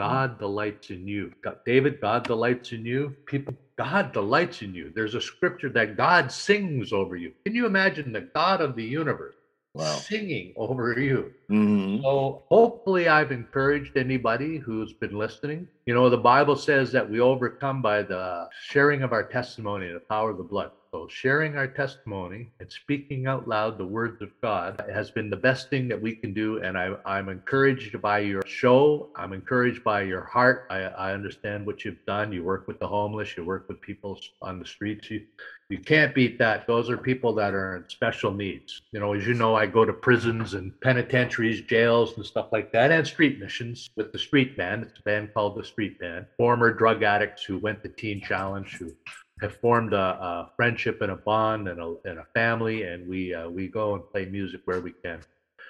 God 0.00 0.38
delights 0.38 0.90
in 0.90 1.06
you. 1.08 1.32
God, 1.44 1.56
David, 1.66 2.00
God 2.00 2.24
delights 2.24 2.72
in 2.72 2.86
you. 2.86 3.14
People, 3.26 3.54
God 3.78 4.12
delights 4.12 4.62
in 4.62 4.74
you. 4.74 4.92
There's 4.94 5.14
a 5.14 5.22
scripture 5.22 5.70
that 5.70 5.96
God 5.96 6.32
sings 6.32 6.92
over 6.92 7.16
you. 7.16 7.32
Can 7.46 7.54
you 7.54 7.66
imagine 7.66 8.12
the 8.12 8.28
God 8.34 8.62
of 8.62 8.76
the 8.76 8.84
universe 8.84 9.36
Wow. 9.74 10.04
singing 10.08 10.52
over 10.56 10.98
you? 11.00 11.32
Mm-hmm. 11.52 12.02
So 12.02 12.42
hopefully, 12.50 13.08
I've 13.08 13.32
encouraged 13.32 13.96
anybody 13.96 14.58
who's 14.58 14.94
been 15.00 15.18
listening. 15.18 15.68
You 15.86 15.94
know, 15.94 16.10
the 16.10 16.18
Bible 16.18 16.56
says 16.56 16.92
that 16.92 17.08
we 17.08 17.20
overcome 17.20 17.82
by 17.82 18.02
the 18.02 18.48
sharing 18.62 19.02
of 19.02 19.12
our 19.12 19.24
testimony, 19.24 19.88
the 19.88 20.02
power 20.10 20.30
of 20.30 20.38
the 20.38 20.44
blood. 20.44 20.70
So, 20.92 21.06
sharing 21.06 21.56
our 21.56 21.68
testimony 21.68 22.50
and 22.58 22.68
speaking 22.68 23.28
out 23.28 23.46
loud 23.46 23.78
the 23.78 23.86
words 23.86 24.20
of 24.22 24.30
God 24.42 24.82
has 24.92 25.08
been 25.08 25.30
the 25.30 25.36
best 25.36 25.70
thing 25.70 25.86
that 25.86 26.02
we 26.02 26.16
can 26.16 26.34
do. 26.34 26.60
And 26.64 26.76
I, 26.76 26.96
am 27.06 27.28
encouraged 27.28 28.02
by 28.02 28.18
your 28.18 28.42
show. 28.44 29.10
I'm 29.14 29.32
encouraged 29.32 29.84
by 29.84 30.02
your 30.02 30.24
heart. 30.24 30.66
I, 30.68 30.78
I, 30.78 31.12
understand 31.12 31.64
what 31.64 31.84
you've 31.84 32.04
done. 32.06 32.32
You 32.32 32.42
work 32.42 32.66
with 32.66 32.80
the 32.80 32.88
homeless, 32.88 33.36
you 33.36 33.44
work 33.44 33.68
with 33.68 33.80
people 33.80 34.18
on 34.42 34.58
the 34.58 34.66
streets. 34.66 35.08
You, 35.12 35.24
you 35.68 35.78
can't 35.78 36.12
beat 36.12 36.40
that. 36.40 36.66
Those 36.66 36.90
are 36.90 36.96
people 36.96 37.32
that 37.34 37.54
are 37.54 37.76
in 37.76 37.88
special 37.88 38.32
needs. 38.32 38.82
You 38.90 38.98
know, 38.98 39.12
as 39.12 39.24
you 39.24 39.34
know, 39.34 39.54
I 39.54 39.66
go 39.66 39.84
to 39.84 39.92
prisons 39.92 40.54
and 40.54 40.72
penitentiaries, 40.80 41.60
jails, 41.60 42.16
and 42.16 42.26
stuff 42.26 42.48
like 42.50 42.72
that, 42.72 42.90
and 42.90 43.06
street 43.06 43.38
missions 43.38 43.90
with 43.94 44.10
the 44.10 44.18
street 44.18 44.56
band. 44.56 44.82
It's 44.82 44.98
a 44.98 45.02
band 45.02 45.34
called 45.34 45.56
the 45.56 45.64
Street 45.64 46.00
Band. 46.00 46.26
Former 46.36 46.74
drug 46.74 47.04
addicts 47.04 47.44
who 47.44 47.58
went 47.58 47.84
to 47.84 47.88
Teen 47.90 48.20
Challenge, 48.20 48.76
who 48.76 48.92
have 49.40 49.56
formed 49.56 49.92
a, 49.92 49.96
a, 49.98 50.50
friendship 50.56 51.00
and 51.02 51.12
a 51.12 51.16
bond 51.16 51.68
and 51.68 51.80
a, 51.80 51.94
and 52.04 52.18
a 52.18 52.26
family, 52.34 52.82
and 52.82 53.08
we 53.08 53.34
uh, 53.34 53.48
we 53.48 53.68
go 53.68 53.94
and 53.94 54.02
play 54.10 54.26
music 54.26 54.60
where 54.64 54.80
we 54.80 54.92
can. 55.04 55.20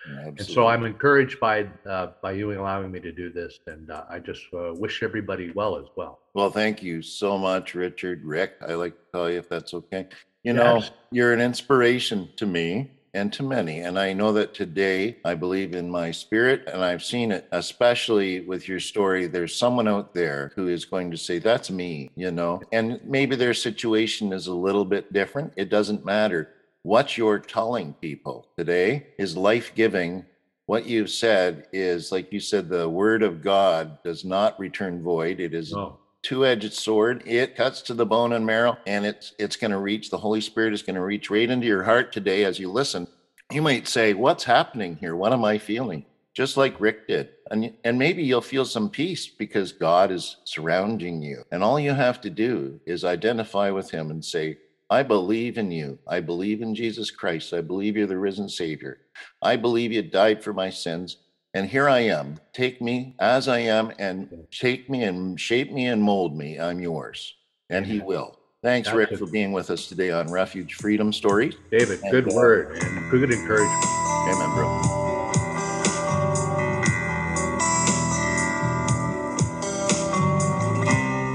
Absolutely. 0.06 0.28
And 0.38 0.46
so 0.46 0.66
I'm 0.66 0.84
encouraged 0.84 1.40
by 1.40 1.68
uh, 1.88 2.08
by 2.22 2.32
you 2.32 2.52
allowing 2.52 2.90
me 2.90 3.00
to 3.00 3.12
do 3.12 3.30
this, 3.30 3.58
and 3.66 3.90
uh, 3.90 4.04
I 4.08 4.18
just 4.18 4.42
uh, 4.52 4.72
wish 4.74 5.02
everybody 5.02 5.50
well 5.52 5.76
as 5.76 5.86
well. 5.96 6.20
Well, 6.34 6.50
thank 6.50 6.82
you 6.82 7.02
so 7.02 7.36
much, 7.36 7.74
Richard. 7.74 8.24
Rick, 8.24 8.54
I 8.66 8.74
like 8.74 8.94
to 8.94 9.04
tell 9.12 9.30
you 9.30 9.38
if 9.38 9.48
that's 9.48 9.74
okay. 9.74 10.08
You 10.42 10.54
yes. 10.54 10.56
know, 10.56 10.82
you're 11.10 11.32
an 11.32 11.40
inspiration 11.40 12.28
to 12.36 12.46
me 12.46 12.90
and 13.14 13.32
to 13.32 13.42
many. 13.42 13.80
And 13.80 13.98
I 13.98 14.12
know 14.12 14.32
that 14.32 14.54
today 14.54 15.18
I 15.24 15.34
believe 15.34 15.74
in 15.74 15.90
my 15.90 16.10
spirit, 16.10 16.64
and 16.66 16.84
I've 16.84 17.02
seen 17.02 17.32
it, 17.32 17.48
especially 17.52 18.40
with 18.40 18.68
your 18.68 18.80
story. 18.80 19.26
There's 19.26 19.54
someone 19.54 19.88
out 19.88 20.14
there 20.14 20.52
who 20.54 20.68
is 20.68 20.84
going 20.84 21.10
to 21.10 21.16
say, 21.16 21.38
That's 21.38 21.70
me, 21.70 22.10
you 22.16 22.30
know, 22.30 22.62
and 22.72 23.00
maybe 23.04 23.36
their 23.36 23.54
situation 23.54 24.32
is 24.32 24.46
a 24.46 24.54
little 24.54 24.84
bit 24.84 25.12
different. 25.12 25.52
It 25.56 25.70
doesn't 25.70 26.04
matter. 26.04 26.50
What 26.82 27.18
you're 27.18 27.38
telling 27.38 27.92
people 27.94 28.48
today 28.56 29.08
is 29.18 29.36
life 29.36 29.74
giving. 29.74 30.24
What 30.66 30.86
you've 30.86 31.10
said 31.10 31.66
is, 31.72 32.12
like 32.12 32.32
you 32.32 32.40
said, 32.40 32.68
the 32.68 32.88
word 32.88 33.22
of 33.22 33.42
God 33.42 34.02
does 34.04 34.24
not 34.24 34.58
return 34.58 35.02
void. 35.02 35.40
It 35.40 35.52
is 35.52 35.74
two-edged 36.22 36.72
sword 36.72 37.22
it 37.26 37.56
cuts 37.56 37.82
to 37.82 37.94
the 37.94 38.06
bone 38.06 38.32
and 38.32 38.44
marrow 38.44 38.76
and 38.86 39.06
it's 39.06 39.34
it's 39.38 39.56
going 39.56 39.70
to 39.70 39.78
reach 39.78 40.10
the 40.10 40.18
holy 40.18 40.40
spirit 40.40 40.72
is 40.72 40.82
going 40.82 40.94
to 40.94 41.02
reach 41.02 41.30
right 41.30 41.50
into 41.50 41.66
your 41.66 41.82
heart 41.82 42.12
today 42.12 42.44
as 42.44 42.58
you 42.58 42.70
listen 42.70 43.06
you 43.50 43.62
might 43.62 43.88
say 43.88 44.14
what's 44.14 44.44
happening 44.44 44.96
here 44.96 45.16
what 45.16 45.32
am 45.32 45.44
i 45.44 45.56
feeling 45.56 46.04
just 46.34 46.56
like 46.56 46.80
rick 46.80 47.08
did 47.08 47.30
and 47.50 47.72
and 47.84 47.98
maybe 47.98 48.22
you'll 48.22 48.40
feel 48.40 48.64
some 48.64 48.90
peace 48.90 49.28
because 49.28 49.72
god 49.72 50.10
is 50.10 50.36
surrounding 50.44 51.22
you 51.22 51.42
and 51.50 51.62
all 51.62 51.80
you 51.80 51.92
have 51.92 52.20
to 52.20 52.30
do 52.30 52.78
is 52.86 53.04
identify 53.04 53.70
with 53.70 53.90
him 53.90 54.10
and 54.10 54.24
say 54.24 54.56
I 54.90 55.04
believe 55.04 55.56
in 55.56 55.70
you. 55.70 56.00
I 56.08 56.18
believe 56.18 56.62
in 56.62 56.74
Jesus 56.74 57.12
Christ. 57.12 57.52
I 57.54 57.60
believe 57.60 57.96
you're 57.96 58.08
the 58.08 58.18
risen 58.18 58.48
Savior. 58.48 58.98
I 59.40 59.54
believe 59.54 59.92
you 59.92 60.02
died 60.02 60.42
for 60.42 60.52
my 60.52 60.68
sins. 60.68 61.18
And 61.52 61.68
here 61.68 61.88
I 61.88 62.00
am. 62.00 62.38
Take 62.52 62.80
me 62.80 63.16
as 63.18 63.48
I 63.48 63.58
am 63.58 63.92
and 63.98 64.46
take 64.52 64.88
me 64.88 65.02
and 65.02 65.38
shape 65.40 65.72
me 65.72 65.86
and 65.86 66.00
mold 66.00 66.36
me. 66.36 66.60
I'm 66.60 66.78
yours. 66.78 67.34
And 67.68 67.84
he 67.84 67.98
will. 67.98 68.38
Thanks, 68.62 68.88
That's 68.88 68.96
Rick, 68.96 69.18
for 69.18 69.26
being 69.26 69.50
with 69.52 69.70
us 69.70 69.88
today 69.88 70.10
on 70.10 70.30
Refuge 70.30 70.74
Freedom 70.74 71.12
Stories. 71.12 71.54
David, 71.70 72.02
and, 72.02 72.10
good 72.12 72.30
uh, 72.30 72.36
word 72.36 72.78
and 72.82 73.10
good 73.10 73.32
encouragement. 73.32 73.84
Amen, 74.28 74.50
bro. 74.54 74.68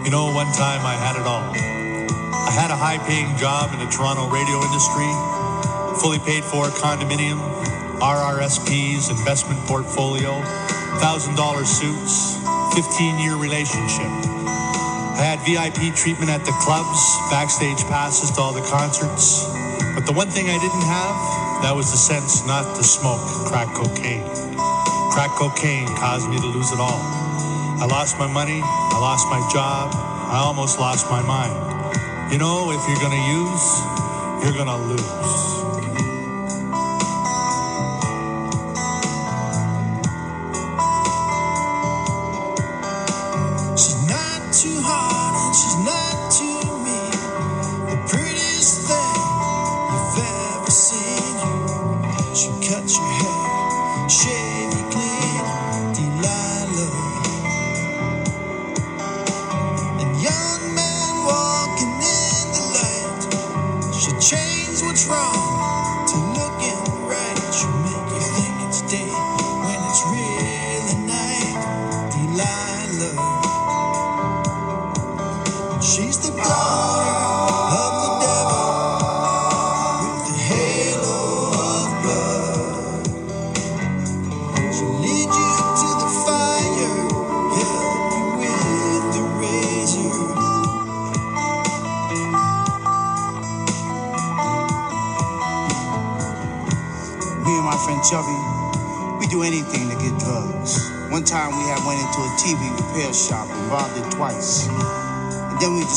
You 0.06 0.12
know, 0.12 0.32
one 0.32 0.48
time 0.54 0.86
I 0.86 0.96
had 0.96 1.20
it 1.20 1.26
all. 1.28 1.52
I 2.48 2.52
had 2.52 2.72
a 2.72 2.78
high 2.78 3.00
paying 3.06 3.36
job 3.38 3.74
in 3.74 3.80
the 3.80 3.92
Toronto 3.92 4.30
radio 4.30 4.62
industry, 4.64 5.10
fully 6.00 6.20
paid 6.20 6.44
for 6.46 6.68
condominium, 6.68 7.42
RRSPs, 8.02 9.10
investment 9.10 9.60
portfolio, 9.68 10.32
$1,000 11.00 11.66
suits, 11.66 12.38
15 12.76 13.20
year 13.20 13.36
relationship. 13.36 14.12
I 15.16 15.24
had 15.24 15.40
VIP 15.48 15.96
treatment 15.96 16.30
at 16.30 16.44
the 16.44 16.52
clubs, 16.60 17.00
backstage 17.32 17.80
passes 17.88 18.32
to 18.36 18.42
all 18.42 18.52
the 18.52 18.66
concerts. 18.68 19.48
But 19.96 20.06
the 20.06 20.12
one 20.12 20.28
thing 20.28 20.48
I 20.52 20.60
didn't 20.60 20.88
have, 20.92 21.64
that 21.64 21.74
was 21.74 21.92
the 21.92 21.98
sense 21.98 22.46
not 22.46 22.76
to 22.76 22.84
smoke 22.84 23.24
crack 23.48 23.72
cocaine. 23.74 24.28
Crack 25.16 25.32
cocaine 25.40 25.88
caused 25.96 26.28
me 26.30 26.36
to 26.36 26.48
lose 26.48 26.72
it 26.72 26.80
all. 26.80 27.00
I 27.80 27.88
lost 27.90 28.20
my 28.20 28.28
money, 28.28 28.60
I 28.62 29.00
lost 29.00 29.28
my 29.32 29.40
job, 29.52 29.96
I 29.96 30.44
almost 30.44 30.80
lost 30.80 31.10
my 31.10 31.22
mind. 31.24 31.56
You 32.32 32.38
know, 32.38 32.72
if 32.76 32.84
you're 32.88 33.00
gonna 33.00 33.24
use, 33.32 33.66
you're 34.44 34.58
gonna 34.58 34.78
lose. 34.92 35.25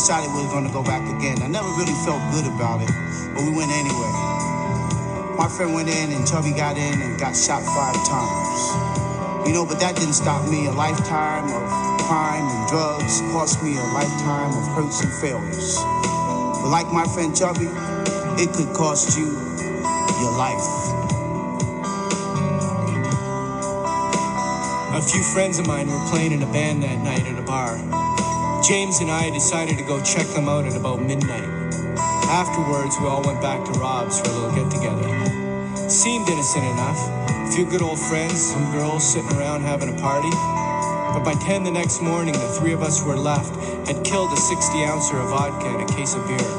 Decided 0.09 0.33
we 0.33 0.41
were 0.41 0.49
going 0.49 0.65
to 0.65 0.73
go 0.73 0.83
back 0.83 1.05
again. 1.21 1.37
I 1.45 1.49
never 1.53 1.69
really 1.77 1.93
felt 2.09 2.25
good 2.33 2.49
about 2.49 2.81
it, 2.81 2.89
but 3.37 3.45
we 3.45 3.53
went 3.53 3.69
anyway. 3.69 4.09
My 5.37 5.53
friend 5.53 5.75
went 5.77 5.93
in 5.93 6.17
and 6.17 6.25
Chubby 6.25 6.57
got 6.57 6.81
in 6.81 6.97
and 6.97 7.21
got 7.21 7.37
shot 7.37 7.61
five 7.61 7.93
times. 8.09 8.57
You 9.45 9.53
know, 9.53 9.69
but 9.69 9.77
that 9.85 10.01
didn't 10.01 10.17
stop 10.17 10.49
me. 10.49 10.65
A 10.65 10.73
lifetime 10.73 11.53
of 11.53 11.61
crime 12.09 12.41
and 12.41 12.69
drugs 12.73 13.21
cost 13.37 13.63
me 13.63 13.77
a 13.77 13.85
lifetime 13.93 14.49
of 14.57 14.65
hurts 14.73 15.05
and 15.05 15.13
failures. 15.21 15.77
But 15.77 16.73
like 16.73 16.89
my 16.89 17.05
friend 17.05 17.37
Chubby, 17.37 17.69
it 18.41 18.49
could 18.57 18.73
cost 18.73 19.13
you 19.13 19.29
your 19.29 20.33
life. 20.41 20.65
A 24.97 25.03
few 25.05 25.21
friends 25.37 25.59
of 25.59 25.67
mine 25.67 25.87
were 25.87 26.01
playing 26.09 26.33
in 26.33 26.41
a 26.43 26.51
band 26.51 26.83
that 26.83 26.97
night 27.05 27.29
at 27.29 27.39
a 27.39 27.45
bar. 27.45 27.98
James 28.69 29.01
and 29.01 29.11
I 29.11 29.31
decided 29.31 29.79
to 29.79 29.85
go 29.85 29.99
check 30.05 30.27
them 30.37 30.47
out 30.47 30.67
at 30.67 30.77
about 30.77 31.01
midnight. 31.01 31.49
Afterwards, 32.29 33.01
we 33.01 33.07
all 33.07 33.23
went 33.23 33.41
back 33.41 33.65
to 33.65 33.73
Rob's 33.81 34.21
for 34.21 34.29
a 34.29 34.33
little 34.33 34.53
get 34.53 34.71
together. 34.71 35.09
Seemed 35.89 36.29
innocent 36.29 36.67
enough. 36.67 37.01
A 37.49 37.51
few 37.51 37.65
good 37.65 37.81
old 37.81 37.99
friends, 37.99 38.53
some 38.53 38.71
girls 38.71 39.11
sitting 39.11 39.33
around 39.39 39.63
having 39.63 39.89
a 39.89 39.99
party. 39.99 40.29
But 40.29 41.25
by 41.25 41.33
10 41.41 41.65
the 41.65 41.71
next 41.71 42.03
morning, 42.03 42.35
the 42.35 42.59
three 42.61 42.75
of 42.75 42.83
us 42.83 43.01
who 43.01 43.09
were 43.09 43.17
left 43.17 43.57
had 43.89 44.05
killed 44.05 44.35
a 44.35 44.37
60 44.37 44.85
ouncer 44.85 45.17
of 45.17 45.31
vodka 45.31 45.67
and 45.67 45.89
a 45.89 45.95
case 45.95 46.15
of 46.15 46.29
beer. 46.29 46.53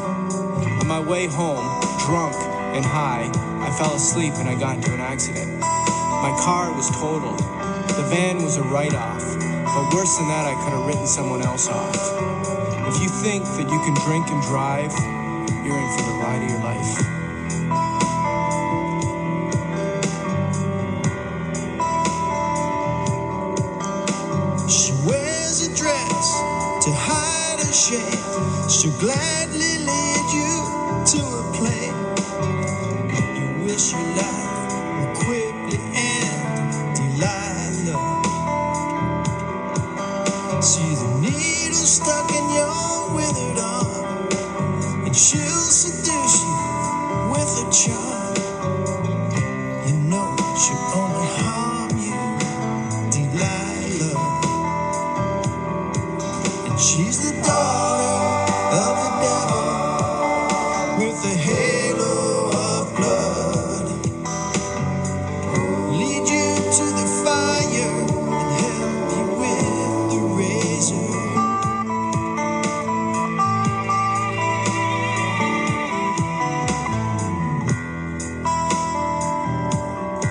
On 0.82 0.88
my 0.88 1.00
way 1.00 1.28
home, 1.28 1.62
drunk 2.08 2.34
and 2.74 2.84
high, 2.84 3.30
I 3.62 3.69
fell 3.78 3.93
asleep 3.93 4.34
and 4.38 4.50
I 4.50 4.60
got 4.60 4.78
into 4.78 4.91
an 4.95 5.00
accident. 5.00 5.60
My 5.60 6.36
car 6.41 6.74
was 6.74 6.89
totaled. 6.89 7.38
The 7.38 8.08
van 8.10 8.41
was 8.41 8.58
a 8.58 8.63
write 8.63 8.95
off. 8.95 9.38
But 9.75 9.93
worse 9.93 10.17
than 10.17 10.27
that, 10.29 10.45
I 10.47 10.55
could 10.63 10.73
have 10.73 10.86
written 10.88 11.08
someone 11.08 11.41
else 11.43 11.67
off. 11.69 11.95
If 12.89 13.01
you 13.03 13.10
think 13.10 13.45
that 13.45 13.69
you 13.69 13.79
can 13.86 13.93
drink 14.05 14.27
and 14.29 14.41
drive, 14.43 14.91
you're 15.63 15.77
in 15.77 15.89
for 15.95 16.03
the 16.10 16.15
ride 16.23 16.41
of 16.43 16.49
your 16.49 16.63
life. 16.65 16.91
She 24.69 24.93
wears 25.08 25.67
a 25.67 25.75
dress 25.75 26.41
to 26.86 26.91
hide 26.91 27.60
her 27.62 27.73
shame. 27.73 28.69
She'll 28.69 28.97
gladly 28.99 29.68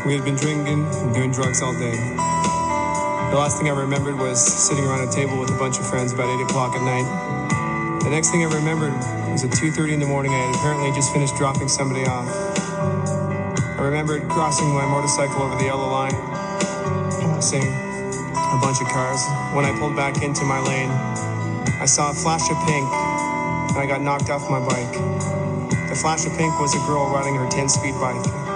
We 0.09 0.15
had 0.15 0.25
been 0.25 0.37
drinking 0.41 0.89
and 0.89 1.15
doing 1.15 1.31
drugs 1.33 1.61
all 1.61 1.77
day. 1.77 1.93
The 1.93 3.37
last 3.37 3.59
thing 3.59 3.69
I 3.69 3.77
remembered 3.77 4.17
was 4.17 4.41
sitting 4.41 4.83
around 4.87 5.07
a 5.07 5.13
table 5.13 5.37
with 5.37 5.51
a 5.53 5.59
bunch 5.59 5.79
of 5.79 5.85
friends 5.85 6.15
about 6.15 6.33
8 6.33 6.49
o'clock 6.49 6.73
at 6.73 6.81
night. 6.81 7.05
The 8.01 8.09
next 8.09 8.31
thing 8.31 8.41
I 8.41 8.49
remembered 8.49 8.97
was 9.29 9.45
at 9.45 9.53
2.30 9.53 9.93
in 9.93 10.01
the 10.01 10.07
morning 10.09 10.33
I 10.33 10.49
had 10.49 10.55
apparently 10.57 10.93
just 10.97 11.13
finished 11.13 11.37
dropping 11.37 11.69
somebody 11.69 12.09
off. 12.09 12.25
I 12.25 13.85
remembered 13.85 14.27
crossing 14.33 14.73
my 14.73 14.89
motorcycle 14.89 15.43
over 15.43 15.61
the 15.61 15.69
yellow 15.69 15.93
line, 15.93 16.17
passing 17.29 17.69
a 17.69 18.59
bunch 18.65 18.81
of 18.81 18.89
cars. 18.89 19.21
When 19.53 19.69
I 19.69 19.77
pulled 19.77 19.95
back 19.95 20.23
into 20.25 20.41
my 20.49 20.59
lane, 20.65 20.89
I 20.89 21.85
saw 21.85 22.13
a 22.13 22.15
flash 22.15 22.49
of 22.49 22.57
pink 22.65 22.89
and 22.89 23.77
I 23.77 23.85
got 23.85 24.01
knocked 24.01 24.31
off 24.31 24.49
my 24.49 24.65
bike. 24.65 24.97
The 25.93 25.97
flash 26.01 26.25
of 26.25 26.33
pink 26.41 26.59
was 26.59 26.73
a 26.73 26.81
girl 26.89 27.13
riding 27.13 27.37
her 27.37 27.45
10-speed 27.53 27.93
bike. 28.01 28.48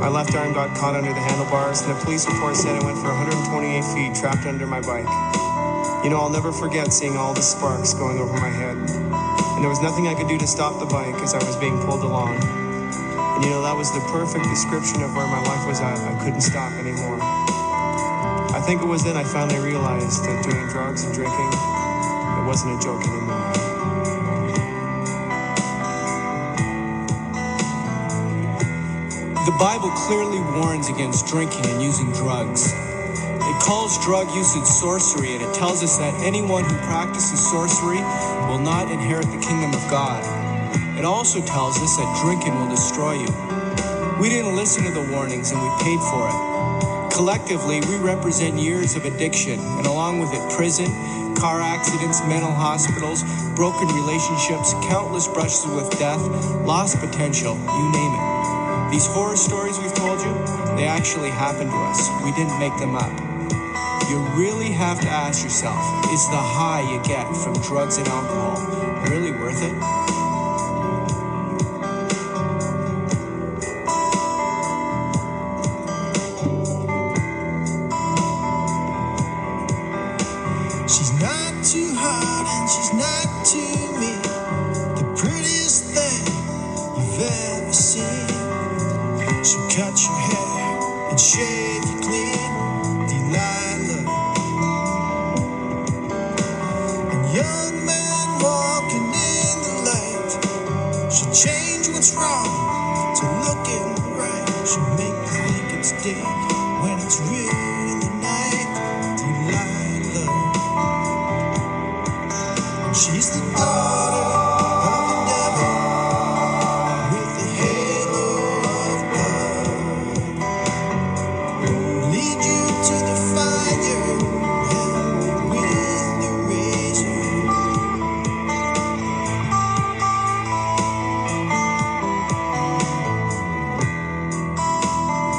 My 0.00 0.08
left 0.08 0.34
arm 0.34 0.54
got 0.54 0.74
caught 0.78 0.96
under 0.96 1.12
the 1.12 1.20
handlebars, 1.20 1.82
and 1.82 1.92
the 1.94 2.00
police 2.02 2.26
report 2.26 2.56
said 2.56 2.72
I 2.72 2.82
went 2.82 2.96
for 3.04 3.12
128 3.12 3.84
feet 3.92 4.16
trapped 4.16 4.46
under 4.46 4.66
my 4.66 4.80
bike. 4.80 5.04
You 6.02 6.08
know, 6.08 6.16
I'll 6.16 6.32
never 6.32 6.52
forget 6.52 6.90
seeing 6.90 7.18
all 7.18 7.34
the 7.34 7.42
sparks 7.44 7.92
going 7.92 8.16
over 8.16 8.32
my 8.32 8.48
head. 8.48 8.80
And 8.80 9.60
there 9.60 9.68
was 9.68 9.82
nothing 9.82 10.08
I 10.08 10.14
could 10.14 10.26
do 10.26 10.38
to 10.38 10.46
stop 10.46 10.80
the 10.80 10.86
bike 10.86 11.20
as 11.20 11.34
I 11.34 11.44
was 11.44 11.54
being 11.56 11.76
pulled 11.84 12.00
along. 12.00 12.32
And 12.32 13.44
you 13.44 13.50
know, 13.50 13.60
that 13.60 13.76
was 13.76 13.92
the 13.92 14.00
perfect 14.08 14.48
description 14.48 15.02
of 15.04 15.12
where 15.14 15.28
my 15.28 15.44
life 15.44 15.68
was 15.68 15.84
at. 15.84 16.00
I 16.00 16.16
couldn't 16.24 16.40
stop 16.40 16.72
anymore. 16.80 17.20
I 17.20 18.64
think 18.64 18.80
it 18.80 18.86
was 18.86 19.04
then 19.04 19.18
I 19.18 19.24
finally 19.24 19.60
realized 19.60 20.24
that 20.24 20.42
doing 20.48 20.66
drugs 20.72 21.04
and 21.04 21.12
drinking, 21.12 21.52
it 21.52 22.46
wasn't 22.48 22.72
a 22.72 22.82
joke 22.82 23.04
anymore. 23.04 23.69
The 29.46 29.56
Bible 29.58 29.88
clearly 29.92 30.38
warns 30.60 30.90
against 30.90 31.26
drinking 31.26 31.64
and 31.64 31.80
using 31.80 32.12
drugs. 32.12 32.74
It 32.74 33.62
calls 33.62 33.96
drug 34.04 34.28
usage 34.34 34.66
sorcery, 34.66 35.32
and 35.32 35.42
it 35.42 35.54
tells 35.54 35.82
us 35.82 35.96
that 35.96 36.12
anyone 36.20 36.62
who 36.62 36.76
practices 36.84 37.40
sorcery 37.50 38.04
will 38.52 38.58
not 38.58 38.92
inherit 38.92 39.24
the 39.32 39.40
kingdom 39.40 39.72
of 39.72 39.80
God. 39.88 40.20
It 40.98 41.06
also 41.06 41.40
tells 41.40 41.80
us 41.80 41.96
that 41.96 42.20
drinking 42.22 42.54
will 42.54 42.68
destroy 42.68 43.14
you. 43.14 43.32
We 44.20 44.28
didn't 44.28 44.56
listen 44.56 44.84
to 44.84 44.90
the 44.92 45.10
warnings, 45.10 45.52
and 45.52 45.62
we 45.62 45.68
paid 45.80 46.00
for 46.12 46.28
it. 46.28 47.10
Collectively, 47.10 47.80
we 47.88 47.96
represent 47.96 48.58
years 48.58 48.94
of 48.94 49.06
addiction, 49.06 49.58
and 49.58 49.86
along 49.86 50.20
with 50.20 50.34
it, 50.34 50.52
prison, 50.52 50.86
car 51.36 51.62
accidents, 51.62 52.20
mental 52.28 52.52
hospitals, 52.52 53.24
broken 53.56 53.88
relationships, 53.88 54.74
countless 54.84 55.26
brushes 55.28 55.64
with 55.72 55.88
death, 55.98 56.20
lost 56.68 57.00
potential, 57.00 57.56
you 57.56 57.92
name 57.92 58.12
it. 58.12 58.29
These 58.90 59.06
horror 59.06 59.36
stories 59.36 59.78
we've 59.78 59.94
told 59.94 60.20
you, 60.20 60.32
they 60.76 60.84
actually 60.84 61.30
happened 61.30 61.70
to 61.70 61.76
us. 61.76 62.08
We 62.24 62.32
didn't 62.32 62.58
make 62.58 62.76
them 62.78 62.96
up. 62.96 63.12
You 64.10 64.18
really 64.34 64.72
have 64.72 65.00
to 65.00 65.08
ask 65.08 65.44
yourself 65.44 65.78
is 66.12 66.26
the 66.28 66.36
high 66.36 66.82
you 66.92 67.00
get 67.04 67.24
from 67.36 67.54
drugs 67.62 67.98
and 67.98 68.08
alcohol 68.08 68.80
really 69.10 69.32
worth 69.32 69.62
it? 69.62 70.19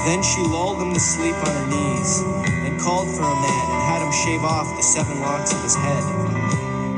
Then 0.06 0.24
she 0.24 0.42
lulled 0.42 0.82
him 0.82 0.94
to 0.94 1.00
sleep 1.00 1.36
on 1.36 1.54
her 1.54 1.68
knees, 1.70 2.22
and 2.66 2.80
called 2.82 3.08
for 3.14 3.22
a 3.22 3.38
man 3.38 3.66
and 3.70 3.82
had 3.86 4.02
him 4.02 4.12
shave 4.12 4.42
off 4.42 4.66
the 4.76 4.82
seven 4.82 5.22
locks 5.22 5.54
of 5.54 5.62
his 5.62 5.76
head. 5.76 6.04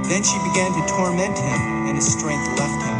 Then 0.07 0.23
she 0.23 0.39
began 0.47 0.71
to 0.71 0.83
torment 0.87 1.37
him, 1.37 1.87
and 1.87 1.95
his 1.95 2.07
strength 2.07 2.47
left 2.55 2.79
him. 2.79 2.97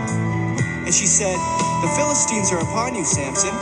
And 0.84 0.94
she 0.94 1.08
said, 1.08 1.40
The 1.80 1.92
Philistines 1.96 2.52
are 2.52 2.60
upon 2.60 2.96
you, 2.96 3.06
Samson. 3.06 3.56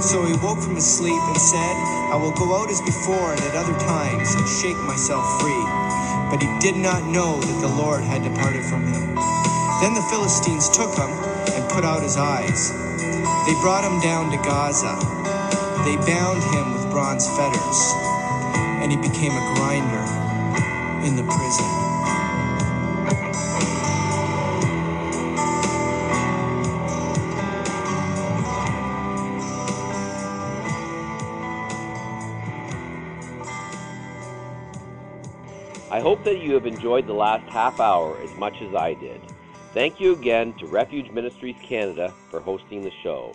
So 0.00 0.22
he 0.22 0.34
woke 0.38 0.62
from 0.62 0.76
his 0.76 0.86
sleep 0.86 1.18
and 1.18 1.38
said, 1.38 1.74
I 2.10 2.16
will 2.16 2.30
go 2.32 2.54
out 2.54 2.70
as 2.70 2.80
before 2.80 3.32
and 3.32 3.42
at 3.42 3.56
other 3.56 3.74
times 3.82 4.34
and 4.34 4.46
shake 4.46 4.78
myself 4.86 5.26
free. 5.42 5.64
But 6.30 6.38
he 6.38 6.50
did 6.60 6.76
not 6.76 7.02
know 7.10 7.40
that 7.40 7.60
the 7.60 7.74
Lord 7.74 8.02
had 8.02 8.22
departed 8.22 8.62
from 8.64 8.86
him. 8.86 9.14
Then 9.82 9.94
the 9.94 10.06
Philistines 10.10 10.70
took 10.70 10.94
him 10.94 11.10
and 11.54 11.70
put 11.70 11.84
out 11.84 12.02
his 12.02 12.16
eyes. 12.16 12.70
They 13.46 13.54
brought 13.60 13.82
him 13.82 14.00
down 14.00 14.30
to 14.30 14.36
Gaza. 14.38 15.13
They 15.84 15.96
bound 15.96 16.42
him 16.42 16.72
with 16.72 16.90
bronze 16.90 17.28
fetters, 17.36 17.92
and 18.80 18.90
he 18.90 18.96
became 18.96 19.32
a 19.32 19.54
grinder 19.54 20.04
in 21.06 21.14
the 21.14 21.22
prison. 21.24 21.84
I 35.90 36.00
hope 36.00 36.24
that 36.24 36.38
you 36.38 36.54
have 36.54 36.64
enjoyed 36.64 37.06
the 37.06 37.12
last 37.12 37.46
half 37.50 37.78
hour 37.78 38.18
as 38.22 38.34
much 38.36 38.62
as 38.62 38.74
I 38.74 38.94
did. 38.94 39.20
Thank 39.74 40.00
you 40.00 40.14
again 40.14 40.54
to 40.54 40.66
Refuge 40.66 41.10
Ministries 41.10 41.56
Canada 41.62 42.14
for 42.30 42.40
hosting 42.40 42.80
the 42.80 42.90
show. 43.02 43.34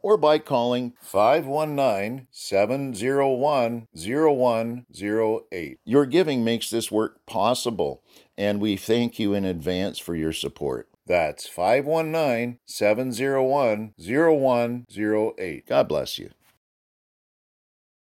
or 0.00 0.16
by 0.16 0.38
calling 0.38 0.94
519 1.00 2.28
701 2.30 3.88
0108. 3.92 5.78
Your 5.84 6.06
giving 6.06 6.44
makes 6.44 6.70
this 6.70 6.88
work 6.90 7.26
possible, 7.26 8.02
and 8.36 8.60
we 8.60 8.76
thank 8.76 9.18
you 9.18 9.34
in 9.34 9.44
advance 9.44 9.98
for 9.98 10.14
your 10.14 10.32
support. 10.32 10.88
That's 11.06 11.48
519 11.48 12.60
701 12.66 13.94
0108. 13.98 15.66
God 15.66 15.88
bless 15.88 16.18
you. 16.18 16.30